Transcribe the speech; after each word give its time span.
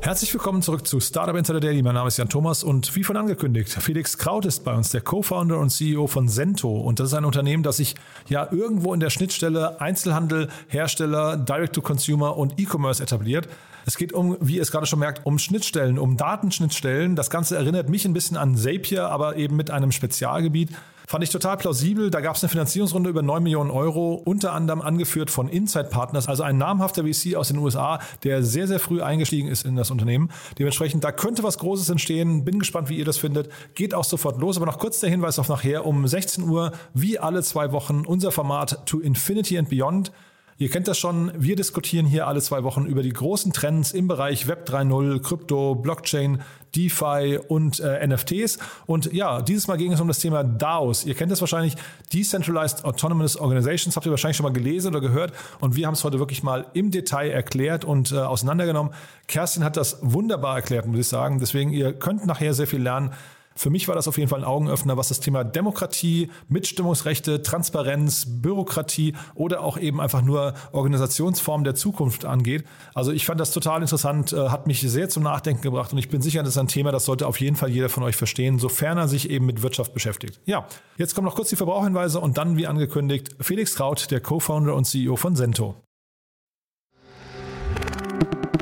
Herzlich 0.00 0.32
willkommen 0.32 0.62
zurück 0.62 0.86
zu 0.86 1.00
Startup 1.00 1.34
Insider 1.34 1.58
Daily. 1.58 1.82
Mein 1.82 1.94
Name 1.94 2.06
ist 2.06 2.16
Jan 2.18 2.28
Thomas 2.28 2.62
und 2.62 2.94
wie 2.94 3.02
von 3.02 3.16
angekündigt, 3.16 3.68
Felix 3.68 4.16
Kraut 4.16 4.46
ist 4.46 4.64
bei 4.64 4.72
uns, 4.72 4.90
der 4.90 5.00
Co-Founder 5.00 5.58
und 5.58 5.70
CEO 5.70 6.06
von 6.06 6.28
Sento. 6.28 6.70
Und 6.70 7.00
das 7.00 7.08
ist 7.08 7.14
ein 7.14 7.24
Unternehmen, 7.24 7.64
das 7.64 7.78
sich 7.78 7.96
ja 8.28 8.48
irgendwo 8.50 8.94
in 8.94 9.00
der 9.00 9.10
Schnittstelle 9.10 9.80
Einzelhandel, 9.80 10.48
Hersteller, 10.68 11.36
Direct-to-Consumer 11.36 12.36
und 12.36 12.60
E-Commerce 12.60 13.02
etabliert. 13.02 13.48
Es 13.86 13.96
geht 13.96 14.12
um, 14.12 14.36
wie 14.40 14.56
ihr 14.56 14.62
es 14.62 14.70
gerade 14.70 14.86
schon 14.86 15.00
merkt, 15.00 15.26
um 15.26 15.38
Schnittstellen, 15.38 15.98
um 15.98 16.16
Datenschnittstellen. 16.16 17.16
Das 17.16 17.28
Ganze 17.28 17.56
erinnert 17.56 17.88
mich 17.88 18.04
ein 18.04 18.12
bisschen 18.12 18.36
an 18.36 18.56
Zapier, 18.56 19.08
aber 19.08 19.36
eben 19.36 19.56
mit 19.56 19.70
einem 19.72 19.90
Spezialgebiet. 19.90 20.70
Fand 21.08 21.24
ich 21.24 21.30
total 21.30 21.56
plausibel. 21.56 22.10
Da 22.10 22.20
gab 22.20 22.36
es 22.36 22.44
eine 22.44 22.50
Finanzierungsrunde 22.50 23.08
über 23.08 23.22
9 23.22 23.42
Millionen 23.42 23.70
Euro, 23.70 24.12
unter 24.12 24.52
anderem 24.52 24.82
angeführt 24.82 25.30
von 25.30 25.48
Inside 25.48 25.88
Partners, 25.88 26.28
also 26.28 26.42
ein 26.42 26.58
namhafter 26.58 27.02
VC 27.02 27.34
aus 27.34 27.48
den 27.48 27.56
USA, 27.56 27.98
der 28.24 28.42
sehr, 28.42 28.66
sehr 28.66 28.78
früh 28.78 29.00
eingestiegen 29.00 29.48
ist 29.48 29.64
in 29.64 29.74
das 29.74 29.90
Unternehmen. 29.90 30.30
Dementsprechend, 30.58 31.04
da 31.04 31.10
könnte 31.10 31.42
was 31.42 31.56
Großes 31.56 31.88
entstehen. 31.88 32.44
Bin 32.44 32.58
gespannt, 32.58 32.90
wie 32.90 32.98
ihr 32.98 33.06
das 33.06 33.16
findet. 33.16 33.48
Geht 33.74 33.94
auch 33.94 34.04
sofort 34.04 34.38
los. 34.38 34.58
Aber 34.58 34.66
noch 34.66 34.78
kurz 34.78 35.00
der 35.00 35.08
Hinweis 35.08 35.38
auf 35.38 35.48
nachher 35.48 35.86
um 35.86 36.06
16 36.06 36.44
Uhr, 36.44 36.72
wie 36.92 37.18
alle 37.18 37.42
zwei 37.42 37.72
Wochen, 37.72 38.04
unser 38.04 38.30
Format 38.30 38.84
To 38.84 39.00
Infinity 39.00 39.56
and 39.56 39.70
Beyond. 39.70 40.12
Ihr 40.60 40.68
kennt 40.68 40.88
das 40.88 40.98
schon, 40.98 41.30
wir 41.36 41.54
diskutieren 41.54 42.04
hier 42.04 42.26
alle 42.26 42.40
zwei 42.40 42.64
Wochen 42.64 42.84
über 42.86 43.04
die 43.04 43.12
großen 43.12 43.52
Trends 43.52 43.92
im 43.92 44.08
Bereich 44.08 44.48
Web 44.48 44.68
3.0, 44.68 45.22
Krypto, 45.22 45.76
Blockchain, 45.76 46.42
DeFi 46.74 47.38
und 47.46 47.78
äh, 47.78 48.04
NFTs. 48.04 48.58
Und 48.84 49.12
ja, 49.12 49.40
dieses 49.40 49.68
Mal 49.68 49.76
ging 49.76 49.92
es 49.92 50.00
um 50.00 50.08
das 50.08 50.18
Thema 50.18 50.42
DAOs. 50.42 51.04
Ihr 51.04 51.14
kennt 51.14 51.30
das 51.30 51.40
wahrscheinlich, 51.40 51.76
Decentralized 52.12 52.84
Autonomous 52.84 53.36
Organizations, 53.36 53.94
habt 53.94 54.04
ihr 54.04 54.10
wahrscheinlich 54.10 54.36
schon 54.36 54.44
mal 54.44 54.52
gelesen 54.52 54.88
oder 54.88 55.00
gehört. 55.00 55.32
Und 55.60 55.76
wir 55.76 55.86
haben 55.86 55.94
es 55.94 56.02
heute 56.02 56.18
wirklich 56.18 56.42
mal 56.42 56.66
im 56.74 56.90
Detail 56.90 57.30
erklärt 57.30 57.84
und 57.84 58.10
äh, 58.10 58.16
auseinandergenommen. 58.16 58.92
Kerstin 59.28 59.62
hat 59.62 59.76
das 59.76 59.98
wunderbar 60.02 60.56
erklärt, 60.56 60.86
muss 60.86 60.98
ich 60.98 61.06
sagen. 61.06 61.38
Deswegen, 61.38 61.70
ihr 61.70 61.92
könnt 61.92 62.26
nachher 62.26 62.52
sehr 62.52 62.66
viel 62.66 62.82
lernen. 62.82 63.12
Für 63.58 63.70
mich 63.70 63.88
war 63.88 63.96
das 63.96 64.06
auf 64.06 64.16
jeden 64.18 64.30
Fall 64.30 64.38
ein 64.38 64.44
Augenöffner, 64.44 64.96
was 64.96 65.08
das 65.08 65.18
Thema 65.18 65.42
Demokratie, 65.42 66.30
Mitstimmungsrechte, 66.48 67.42
Transparenz, 67.42 68.24
Bürokratie 68.24 69.14
oder 69.34 69.62
auch 69.62 69.76
eben 69.76 70.00
einfach 70.00 70.22
nur 70.22 70.54
Organisationsformen 70.70 71.64
der 71.64 71.74
Zukunft 71.74 72.24
angeht. 72.24 72.64
Also 72.94 73.10
ich 73.10 73.26
fand 73.26 73.40
das 73.40 73.50
total 73.50 73.82
interessant, 73.82 74.32
äh, 74.32 74.50
hat 74.50 74.68
mich 74.68 74.80
sehr 74.82 75.08
zum 75.08 75.24
Nachdenken 75.24 75.60
gebracht 75.60 75.92
und 75.92 75.98
ich 75.98 76.08
bin 76.08 76.22
sicher, 76.22 76.44
das 76.44 76.50
ist 76.50 76.58
ein 76.58 76.68
Thema, 76.68 76.92
das 76.92 77.04
sollte 77.04 77.26
auf 77.26 77.40
jeden 77.40 77.56
Fall 77.56 77.70
jeder 77.70 77.88
von 77.88 78.04
euch 78.04 78.14
verstehen, 78.14 78.60
sofern 78.60 78.96
er 78.96 79.08
sich 79.08 79.28
eben 79.28 79.46
mit 79.46 79.60
Wirtschaft 79.60 79.92
beschäftigt. 79.92 80.40
Ja, 80.46 80.68
jetzt 80.96 81.16
kommen 81.16 81.24
noch 81.24 81.34
kurz 81.34 81.48
die 81.48 81.56
Verbraucherhinweise 81.56 82.20
und 82.20 82.38
dann, 82.38 82.56
wie 82.56 82.68
angekündigt, 82.68 83.34
Felix 83.40 83.74
Kraut, 83.74 84.12
der 84.12 84.20
Co-Founder 84.20 84.72
und 84.72 84.84
CEO 84.84 85.16
von 85.16 85.34
Sento. 85.34 85.74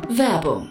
Werbung. 0.09 0.71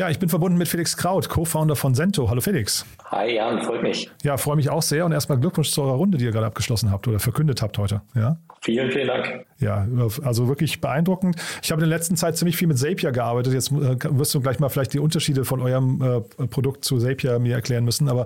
Ja, 0.00 0.08
ich 0.08 0.18
bin 0.18 0.30
verbunden 0.30 0.56
mit 0.56 0.66
Felix 0.66 0.96
Kraut, 0.96 1.28
Co-Founder 1.28 1.76
von 1.76 1.94
Sento. 1.94 2.30
Hallo 2.30 2.40
Felix. 2.40 2.86
Hi 3.10 3.34
Jan, 3.34 3.60
freut 3.60 3.82
mich. 3.82 4.10
Ja, 4.22 4.38
freue 4.38 4.56
mich 4.56 4.70
auch 4.70 4.80
sehr 4.80 5.04
und 5.04 5.12
erstmal 5.12 5.38
Glückwunsch 5.38 5.72
zu 5.72 5.82
eurer 5.82 5.92
Runde, 5.92 6.16
die 6.16 6.24
ihr 6.24 6.30
gerade 6.30 6.46
abgeschlossen 6.46 6.90
habt 6.90 7.06
oder 7.06 7.18
verkündet 7.18 7.60
habt 7.60 7.76
heute. 7.76 8.00
Ja. 8.14 8.38
Vielen, 8.62 8.90
vielen 8.90 9.08
Dank. 9.08 9.44
Ja, 9.58 9.86
also 10.24 10.48
wirklich 10.48 10.80
beeindruckend. 10.80 11.36
Ich 11.62 11.70
habe 11.70 11.82
in 11.82 11.90
der 11.90 11.98
letzten 11.98 12.16
Zeit 12.16 12.38
ziemlich 12.38 12.56
viel 12.56 12.66
mit 12.66 12.78
Zapier 12.78 13.12
gearbeitet. 13.12 13.52
Jetzt 13.52 13.72
äh, 13.72 13.98
wirst 14.18 14.34
du 14.34 14.40
gleich 14.40 14.58
mal 14.58 14.70
vielleicht 14.70 14.94
die 14.94 15.00
Unterschiede 15.00 15.44
von 15.44 15.60
eurem 15.60 16.00
äh, 16.00 16.46
Produkt 16.46 16.82
zu 16.82 16.96
Zapier 16.96 17.38
mir 17.38 17.56
erklären 17.56 17.84
müssen, 17.84 18.08
aber 18.08 18.24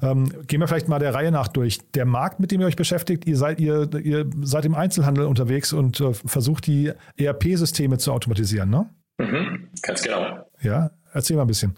ähm, 0.00 0.32
gehen 0.46 0.60
wir 0.60 0.68
vielleicht 0.68 0.86
mal 0.86 1.00
der 1.00 1.14
Reihe 1.14 1.32
nach 1.32 1.48
durch. 1.48 1.80
Der 1.96 2.04
Markt, 2.04 2.38
mit 2.38 2.52
dem 2.52 2.60
ihr 2.60 2.68
euch 2.68 2.76
beschäftigt, 2.76 3.26
ihr 3.26 3.36
seid, 3.36 3.58
ihr, 3.58 3.90
ihr 4.04 4.30
seid 4.42 4.66
im 4.66 4.76
Einzelhandel 4.76 5.26
unterwegs 5.26 5.72
und 5.72 6.00
äh, 6.00 6.14
versucht 6.14 6.68
die 6.68 6.92
ERP-Systeme 7.16 7.98
zu 7.98 8.12
automatisieren, 8.12 8.70
ne? 8.70 8.88
Mhm, 9.18 9.70
ganz 9.82 10.02
genau. 10.02 10.46
Ja, 10.62 10.90
erzähl 11.12 11.36
mal 11.36 11.42
ein 11.42 11.48
bisschen. 11.48 11.74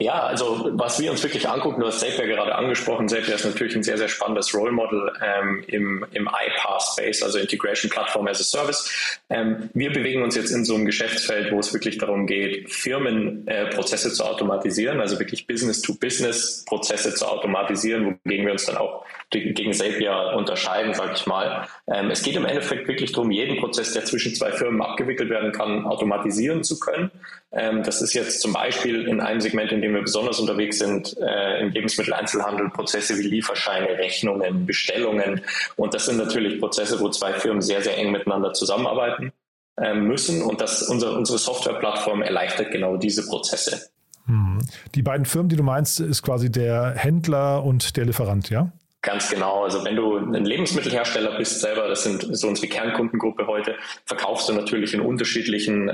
Ja, 0.00 0.24
also 0.24 0.70
was 0.72 1.00
wir 1.00 1.12
uns 1.12 1.22
wirklich 1.22 1.48
angucken, 1.48 1.80
du 1.80 1.86
hast 1.86 2.00
Zapier 2.00 2.26
gerade 2.26 2.52
angesprochen. 2.56 3.08
Zapier 3.08 3.36
ist 3.36 3.44
natürlich 3.44 3.76
ein 3.76 3.84
sehr, 3.84 3.96
sehr 3.96 4.08
spannendes 4.08 4.52
Role 4.52 4.72
Model 4.72 5.12
ähm, 5.22 5.62
im, 5.68 6.04
im 6.10 6.26
iPaaS-Space, 6.28 7.22
also 7.22 7.38
Integration 7.38 7.88
Platform 7.88 8.26
as 8.26 8.40
a 8.40 8.42
Service. 8.42 9.20
Ähm, 9.30 9.70
wir 9.72 9.92
bewegen 9.92 10.24
uns 10.24 10.34
jetzt 10.34 10.50
in 10.50 10.64
so 10.64 10.74
einem 10.74 10.84
Geschäftsfeld, 10.84 11.52
wo 11.52 11.60
es 11.60 11.72
wirklich 11.72 11.98
darum 11.98 12.26
geht, 12.26 12.72
Firmenprozesse 12.72 14.08
äh, 14.08 14.12
zu 14.12 14.24
automatisieren, 14.24 15.00
also 15.00 15.20
wirklich 15.20 15.46
Business-to-Business-Prozesse 15.46 17.14
zu 17.14 17.26
automatisieren, 17.26 18.18
wogegen 18.24 18.46
wir 18.46 18.52
uns 18.52 18.66
dann 18.66 18.78
auch 18.78 19.04
gegen 19.30 19.72
Zapier 19.72 20.32
unterscheiden, 20.36 20.94
sage 20.94 21.12
ich 21.14 21.26
mal. 21.26 21.68
Ähm, 21.86 22.10
es 22.10 22.22
geht 22.22 22.34
im 22.34 22.46
Endeffekt 22.46 22.88
wirklich 22.88 23.12
darum, 23.12 23.30
jeden 23.30 23.58
Prozess, 23.58 23.92
der 23.92 24.04
zwischen 24.04 24.34
zwei 24.34 24.50
Firmen 24.50 24.82
abgewickelt 24.82 25.30
werden 25.30 25.52
kann, 25.52 25.86
automatisieren 25.86 26.64
zu 26.64 26.80
können. 26.80 27.12
Ähm, 27.52 27.82
das 27.84 28.02
ist 28.02 28.14
jetzt 28.14 28.40
zum 28.40 28.52
Beispiel 28.52 29.06
in 29.06 29.20
einem 29.20 29.40
Segment, 29.40 29.70
in 29.72 29.83
dem 29.84 29.94
wir 29.94 30.02
besonders 30.02 30.40
unterwegs 30.40 30.78
sind, 30.78 31.16
äh, 31.18 31.60
im 31.60 31.70
Lebensmitteleinzelhandel, 31.70 32.70
Prozesse 32.70 33.18
wie 33.18 33.22
Lieferscheine, 33.22 33.98
Rechnungen, 33.98 34.66
Bestellungen. 34.66 35.42
Und 35.76 35.94
das 35.94 36.06
sind 36.06 36.16
natürlich 36.16 36.58
Prozesse, 36.58 36.98
wo 37.00 37.08
zwei 37.10 37.34
Firmen 37.34 37.60
sehr, 37.60 37.82
sehr 37.82 37.96
eng 37.98 38.10
miteinander 38.10 38.52
zusammenarbeiten 38.52 39.32
ähm, 39.80 40.06
müssen. 40.06 40.42
Und 40.42 40.60
das, 40.60 40.82
unsere, 40.82 41.16
unsere 41.16 41.38
Softwareplattform 41.38 42.22
erleichtert 42.22 42.72
genau 42.72 42.96
diese 42.96 43.26
Prozesse. 43.26 43.88
Hm. 44.26 44.58
Die 44.94 45.02
beiden 45.02 45.26
Firmen, 45.26 45.50
die 45.50 45.56
du 45.56 45.62
meinst, 45.62 46.00
ist 46.00 46.22
quasi 46.22 46.50
der 46.50 46.94
Händler 46.96 47.62
und 47.62 47.96
der 47.96 48.06
Lieferant, 48.06 48.48
ja? 48.50 48.72
Ganz 49.04 49.28
genau. 49.28 49.64
Also 49.64 49.84
wenn 49.84 49.96
du 49.96 50.16
ein 50.16 50.46
Lebensmittelhersteller 50.46 51.36
bist 51.36 51.60
selber, 51.60 51.88
das 51.88 52.04
sind 52.04 52.26
so 52.34 52.48
unsere 52.48 52.68
Kernkundengruppe 52.68 53.46
heute, 53.46 53.74
verkaufst 54.06 54.48
du 54.48 54.54
natürlich 54.54 54.94
in 54.94 55.02
unterschiedlichen 55.02 55.90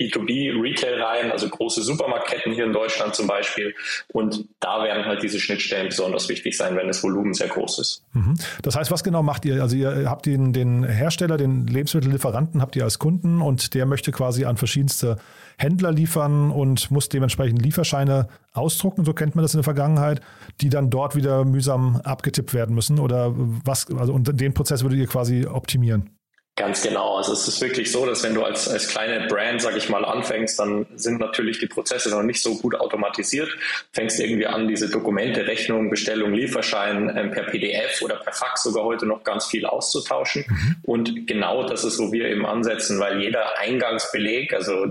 B2B-Retail-Reihen, 0.00 1.30
also 1.30 1.50
große 1.50 1.82
Supermarktketten 1.82 2.54
hier 2.54 2.64
in 2.64 2.72
Deutschland 2.72 3.14
zum 3.14 3.26
Beispiel. 3.26 3.74
Und 4.08 4.46
da 4.60 4.82
werden 4.82 5.04
halt 5.04 5.22
diese 5.22 5.38
Schnittstellen 5.38 5.88
besonders 5.88 6.30
wichtig 6.30 6.56
sein, 6.56 6.76
wenn 6.76 6.86
das 6.86 7.02
Volumen 7.02 7.34
sehr 7.34 7.48
groß 7.48 7.78
ist. 7.80 8.02
Mhm. 8.14 8.38
Das 8.62 8.74
heißt, 8.74 8.90
was 8.90 9.04
genau 9.04 9.22
macht 9.22 9.44
ihr? 9.44 9.60
Also 9.60 9.76
ihr 9.76 10.08
habt 10.08 10.24
den, 10.24 10.54
den 10.54 10.82
Hersteller, 10.82 11.36
den 11.36 11.66
Lebensmittellieferanten 11.66 12.62
habt 12.62 12.74
ihr 12.74 12.84
als 12.84 12.98
Kunden 12.98 13.42
und 13.42 13.74
der 13.74 13.84
möchte 13.84 14.12
quasi 14.12 14.46
an 14.46 14.56
verschiedenste 14.56 15.18
Händler 15.58 15.92
liefern 15.92 16.50
und 16.50 16.90
muss 16.90 17.10
dementsprechend 17.10 17.60
Lieferscheine 17.60 18.28
ausdrucken, 18.54 19.04
so 19.04 19.12
kennt 19.12 19.34
man 19.34 19.42
das 19.42 19.52
in 19.52 19.58
der 19.58 19.64
Vergangenheit, 19.64 20.20
die 20.60 20.70
dann 20.70 20.88
dort 20.88 21.16
wieder 21.16 21.44
mühsam 21.44 21.96
abgetippt 21.96 22.54
werden 22.54 22.74
müssen 22.74 22.98
oder 22.98 23.32
was, 23.34 23.86
also 23.90 24.14
und 24.14 24.40
den 24.40 24.54
Prozess 24.54 24.82
würdet 24.82 24.98
ihr 24.98 25.06
quasi 25.06 25.46
optimieren? 25.46 26.10
Ganz 26.56 26.82
genau. 26.82 27.16
Also 27.16 27.32
es 27.32 27.48
ist 27.48 27.60
wirklich 27.60 27.90
so, 27.90 28.06
dass 28.06 28.22
wenn 28.22 28.32
du 28.32 28.44
als, 28.44 28.68
als 28.68 28.86
kleine 28.86 29.26
Brand, 29.26 29.60
sag 29.60 29.76
ich 29.76 29.88
mal, 29.88 30.04
anfängst, 30.04 30.56
dann 30.60 30.86
sind 30.94 31.18
natürlich 31.18 31.58
die 31.58 31.66
Prozesse 31.66 32.10
noch 32.10 32.22
nicht 32.22 32.40
so 32.40 32.56
gut 32.58 32.76
automatisiert. 32.76 33.48
Fängst 33.90 34.20
irgendwie 34.20 34.46
an, 34.46 34.68
diese 34.68 34.88
Dokumente, 34.88 35.48
Rechnungen, 35.48 35.90
Bestellung, 35.90 36.32
Lieferschein 36.32 37.12
ähm, 37.16 37.32
per 37.32 37.42
PDF 37.42 38.00
oder 38.02 38.16
per 38.16 38.32
Fax 38.32 38.62
sogar 38.62 38.84
heute 38.84 39.04
noch 39.04 39.24
ganz 39.24 39.46
viel 39.46 39.66
auszutauschen. 39.66 40.44
Mhm. 40.46 40.76
Und 40.84 41.26
genau 41.26 41.66
das 41.66 41.82
ist, 41.82 41.98
wo 41.98 42.12
wir 42.12 42.26
eben 42.26 42.46
ansetzen, 42.46 43.00
weil 43.00 43.20
jeder 43.20 43.58
Eingangsbeleg, 43.58 44.54
also 44.54 44.86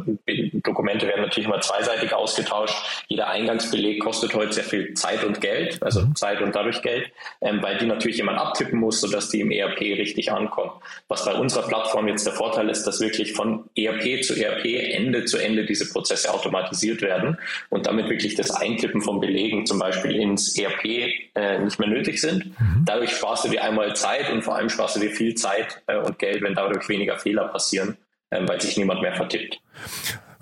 Dokumente 0.65 1.07
werden 1.07 1.21
natürlich 1.21 1.48
immer 1.48 1.62
zweiseitig 1.62 2.12
ausgetauscht, 2.13 3.06
jeder 3.07 3.30
Eingangsbeleg 3.30 4.01
kostet 4.01 4.33
heute 4.33 4.51
sehr 4.51 4.65
viel 4.65 4.95
Zeit 4.95 5.24
und 5.24 5.39
Geld, 5.39 5.81
also 5.81 6.01
mhm. 6.01 6.15
Zeit 6.18 6.42
und 6.42 6.54
dadurch 6.54 6.81
Geld, 6.81 7.10
ähm, 7.39 7.63
weil 7.63 7.77
die 7.77 7.86
natürlich 7.86 8.18
jemand 8.18 8.38
abtippen 8.38 8.80
muss, 8.80 9.00
sodass 9.00 9.30
die 9.30 9.39
im 9.39 9.51
ERP 9.51 9.80
richtig 9.80 10.30
ankommen. 10.30 10.71
Was 11.07 11.24
bei 11.24 11.33
uns 11.33 11.53
unserer 11.54 11.68
Plattform 11.68 12.08
jetzt 12.08 12.26
der 12.26 12.34
Vorteil 12.34 12.70
ist, 12.70 12.84
dass 12.86 13.00
wirklich 13.00 13.34
von 13.34 13.70
ERP 13.76 14.24
zu 14.24 14.34
ERP 14.34 14.66
Ende 14.66 15.26
zu 15.26 15.38
Ende 15.38 15.66
diese 15.66 15.88
Prozesse 15.88 16.34
automatisiert 16.34 17.02
werden 17.04 17.38
und 17.70 17.86
damit 17.86 18.10
wirklich 18.10 18.34
das 18.34 18.50
Eintippen 18.50 19.02
von 19.02 19.20
Belegen 19.20 19.68
zum 19.68 19.78
Beispiel 19.78 20.16
ins 20.16 20.58
ERP 20.58 20.86
äh, 21.36 21.60
nicht 21.60 21.80
mehr 21.80 21.90
nötig 21.90 22.20
sind. 22.20 22.60
Mhm. 22.60 22.86
Dadurch 22.86 23.12
sparst 23.12 23.46
du 23.46 23.50
dir 23.50 23.64
einmal 23.64 23.96
Zeit 23.96 24.32
und 24.32 24.42
vor 24.42 24.56
allem 24.56 24.70
sparst 24.70 24.96
du 24.96 25.00
dir 25.00 25.12
viel 25.12 25.36
Zeit 25.36 25.82
äh, 25.86 25.98
und 25.98 26.18
Geld, 26.18 26.42
wenn 26.42 26.56
dadurch 26.56 26.90
weniger 26.90 27.20
Fehler 27.20 27.48
passieren, 27.50 27.98
äh, 28.32 28.42
weil 28.48 28.60
sich 28.60 28.76
niemand 28.76 29.02
mehr 29.02 29.14
vertippt. 29.14 29.60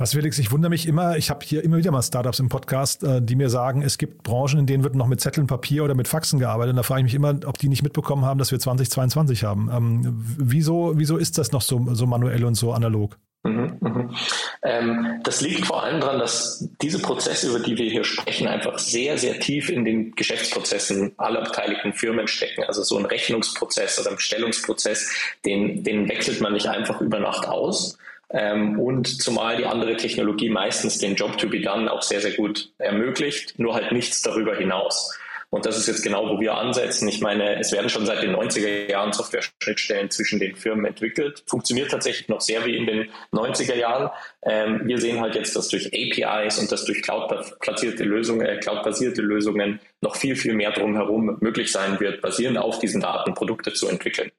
Was 0.02 0.14
Felix, 0.14 0.40
ich 0.40 0.52
wundere 0.52 0.72
mich 0.72 0.88
immer, 0.88 1.16
ich 1.18 1.30
habe 1.30 1.46
hier 1.46 1.64
immer 1.64 1.78
wieder 1.78 1.92
mal 1.92 2.02
Startups 2.02 2.40
im 2.40 2.50
Podcast, 2.50 3.04
äh, 3.04 3.22
die 3.22 3.36
mir 3.36 3.52
sagen, 3.52 3.84
es 3.84 4.00
gibt 4.00 4.24
Branchen, 4.24 4.58
in 4.58 4.66
denen 4.66 4.84
wird 4.84 4.96
noch 4.96 5.06
mit 5.06 5.22
Zetteln, 5.22 5.46
Papier 5.46 5.84
oder 5.84 5.94
mit 5.94 6.08
Faxen 6.08 6.40
gearbeitet. 6.40 6.72
Und 6.72 6.78
da 6.78 6.82
frage 6.82 7.02
ich 7.02 7.04
mich 7.04 7.14
immer, 7.14 7.36
ob 7.46 7.60
die 7.60 7.70
nicht 7.70 7.84
mitbekommen 7.84 8.26
haben, 8.26 8.40
dass 8.40 8.52
wir 8.52 8.58
2022 8.58 9.44
haben. 9.44 9.70
Ähm, 9.72 10.24
wieso, 10.40 10.94
wieso 10.96 11.18
ist 11.18 11.38
das 11.38 11.52
noch 11.52 11.62
so, 11.62 11.94
so 11.94 12.08
manuell 12.08 12.44
und 12.46 12.56
so 12.56 12.74
analog? 12.74 13.20
Mhm, 13.44 13.78
mhm. 13.80 14.16
Ähm, 14.64 15.20
das 15.22 15.42
liegt 15.42 15.68
vor 15.68 15.84
allem 15.84 16.02
daran, 16.02 16.18
dass 16.18 16.68
diese 16.82 16.98
Prozesse, 16.98 17.50
über 17.50 17.60
die 17.60 17.78
wir 17.78 17.92
hier 17.92 18.04
sprechen, 18.04 18.48
einfach 18.48 18.80
sehr, 18.80 19.20
sehr 19.20 19.40
tief 19.40 19.70
in 19.70 19.86
den 19.86 20.16
Geschäftsprozessen 20.16 21.14
aller 21.18 21.44
beteiligten 21.44 21.94
Firmen 21.94 22.28
stecken. 22.28 22.64
Also 22.64 22.82
so 22.82 22.98
ein 22.98 23.06
Rechnungsprozess 23.06 24.00
oder 24.00 24.10
ein 24.10 24.16
Bestellungsprozess, 24.16 25.12
den, 25.46 25.84
den 25.84 26.10
wechselt 26.10 26.42
man 26.42 26.54
nicht 26.54 26.66
einfach 26.66 27.02
über 27.02 27.20
Nacht 27.20 27.48
aus, 27.48 28.00
ähm, 28.34 28.80
und 28.80 29.22
zumal 29.22 29.58
die 29.58 29.66
andere 29.66 29.98
Technologie 29.98 30.50
meistens 30.50 30.98
den 30.98 31.16
Job 31.16 31.38
to 31.38 31.48
be 31.48 31.62
done 31.62 31.92
auch 31.92 32.02
sehr, 32.02 32.22
sehr 32.22 32.32
gut 32.32 32.72
ermöglicht, 32.78 33.60
nur 33.60 33.74
halt 33.74 33.92
nichts 33.92 34.22
darüber 34.22 34.56
hinaus. 34.56 35.18
Und 35.50 35.66
das 35.66 35.78
ist 35.78 35.88
jetzt 35.88 36.02
genau, 36.02 36.30
wo 36.30 36.40
wir 36.40 36.56
ansetzen. 36.56 37.10
Ich 37.10 37.20
meine, 37.20 37.60
es 37.60 37.74
werden 37.74 37.90
schon 37.90 38.06
seit 38.06 38.24
den 38.24 38.34
90er 38.34 38.90
Jahren 38.90 39.12
Software-Schnittstellen 39.12 40.10
zwischen 40.10 40.40
den 40.40 40.56
Firmen 40.56 40.86
entwickelt. 40.86 41.44
Funktioniert 41.46 41.92
tatsächlich 41.92 42.30
noch 42.30 42.40
sehr 42.40 42.66
wie 42.66 42.78
in 42.78 42.86
den 42.86 43.10
90er 43.34 43.76
Jahren. 43.76 44.10
Ähm, 44.44 44.84
wir 44.86 44.98
sehen 44.98 45.20
halt 45.20 45.36
jetzt, 45.36 45.54
dass 45.58 45.68
durch 45.68 45.88
APIs 45.88 46.58
und 46.58 46.72
dass 46.72 46.86
durch 46.86 47.02
Cloud-basierte 47.02 48.06
Lösungen, 48.06 48.46
äh, 48.46 48.60
Cloud-basierte 48.60 49.22
Lösungen 49.22 49.82
noch 50.00 50.16
viel, 50.16 50.38
viel 50.38 50.54
mehr 50.54 50.72
drumherum 50.72 51.38
möglich 51.42 51.70
sein 51.70 52.00
wird, 52.00 52.22
basierend 52.22 52.58
auf 52.58 52.80
diesen 52.80 53.02
Daten 53.02 53.34
Produkte 53.34 53.74
zu 53.74 53.90
entwickeln. 53.90 54.32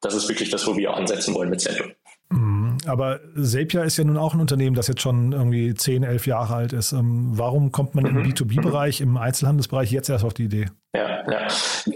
Das 0.00 0.14
ist 0.14 0.28
wirklich 0.28 0.50
das, 0.50 0.66
wo 0.66 0.76
wir 0.76 0.94
ansetzen 0.94 1.32
wollen 1.32 1.48
mit 1.48 1.60
Centro. 1.60 1.92
Mhm. 2.84 2.90
Aber 2.90 3.20
Zapier 3.40 3.84
ist 3.84 3.96
ja 3.96 4.04
nun 4.04 4.16
auch 4.16 4.34
ein 4.34 4.40
Unternehmen, 4.40 4.76
das 4.76 4.88
jetzt 4.88 5.02
schon 5.02 5.32
irgendwie 5.32 5.74
10, 5.74 6.02
11 6.02 6.26
Jahre 6.26 6.54
alt 6.54 6.72
ist. 6.72 6.92
Ähm, 6.92 7.30
warum 7.32 7.72
kommt 7.72 7.94
man 7.94 8.06
im 8.06 8.22
B2B-Bereich, 8.22 9.00
mhm. 9.00 9.08
im 9.08 9.16
Einzelhandelsbereich 9.16 9.90
jetzt 9.90 10.08
erst 10.08 10.24
auf 10.24 10.34
die 10.34 10.44
Idee? 10.44 10.66
Ja, 10.96 11.30
ja. 11.30 11.48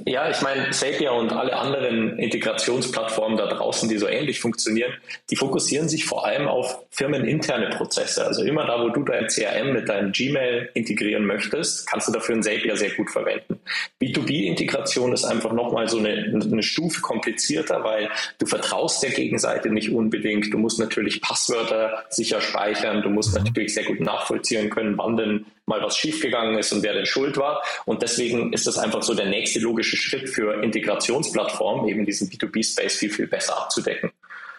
ja 0.04 0.30
ich 0.30 0.40
meine, 0.42 0.70
Zapier 0.70 1.12
und 1.12 1.32
alle 1.32 1.56
anderen 1.56 2.18
Integrationsplattformen 2.18 3.38
da 3.38 3.46
draußen, 3.46 3.88
die 3.88 3.96
so 3.96 4.06
ähnlich 4.06 4.40
funktionieren, 4.40 4.92
die 5.30 5.36
fokussieren 5.36 5.88
sich 5.88 6.04
vor 6.04 6.26
allem 6.26 6.48
auf 6.48 6.84
firmeninterne 6.90 7.70
Prozesse. 7.70 8.26
Also 8.26 8.42
immer 8.42 8.66
da, 8.66 8.82
wo 8.82 8.90
du 8.90 9.02
dein 9.04 9.28
CRM 9.28 9.72
mit 9.72 9.88
deinem 9.88 10.12
Gmail 10.12 10.70
integrieren 10.74 11.24
möchtest, 11.24 11.86
kannst 11.86 12.08
du 12.08 12.12
dafür 12.12 12.36
ein 12.36 12.42
Zapier 12.42 12.76
sehr 12.76 12.90
gut 12.90 13.10
verwenden. 13.10 13.60
B2B-Integration 14.02 15.12
ist 15.12 15.24
einfach 15.24 15.52
nochmal 15.52 15.88
so 15.88 15.98
eine, 15.98 16.10
eine 16.10 16.62
Stufe 16.62 17.00
komplizierter, 17.00 17.82
weil 17.82 18.10
du 18.38 18.46
vertraust 18.46 19.02
der 19.02 19.10
Gegenseite 19.10 19.70
nicht 19.70 19.90
unbedingt. 19.90 20.52
Du 20.52 20.58
musst 20.58 20.69
natürlich 20.78 21.20
Passwörter 21.20 22.04
sicher 22.10 22.40
speichern. 22.40 23.02
Du 23.02 23.10
musst 23.10 23.36
mhm. 23.36 23.44
natürlich 23.44 23.74
sehr 23.74 23.84
gut 23.84 24.00
nachvollziehen 24.00 24.70
können, 24.70 24.96
wann 24.98 25.16
denn 25.16 25.46
mal 25.66 25.82
was 25.82 25.96
schiefgegangen 25.96 26.58
ist 26.58 26.72
und 26.72 26.82
wer 26.82 26.92
denn 26.92 27.06
schuld 27.06 27.36
war. 27.36 27.62
Und 27.86 28.02
deswegen 28.02 28.52
ist 28.52 28.66
das 28.66 28.78
einfach 28.78 29.02
so 29.02 29.14
der 29.14 29.26
nächste 29.26 29.60
logische 29.60 29.96
Schritt 29.96 30.28
für 30.28 30.62
Integrationsplattformen, 30.62 31.88
eben 31.88 32.04
diesen 32.04 32.28
B2B-Space 32.28 32.96
viel, 32.96 33.10
viel 33.10 33.26
besser 33.26 33.56
abzudecken. 33.56 34.10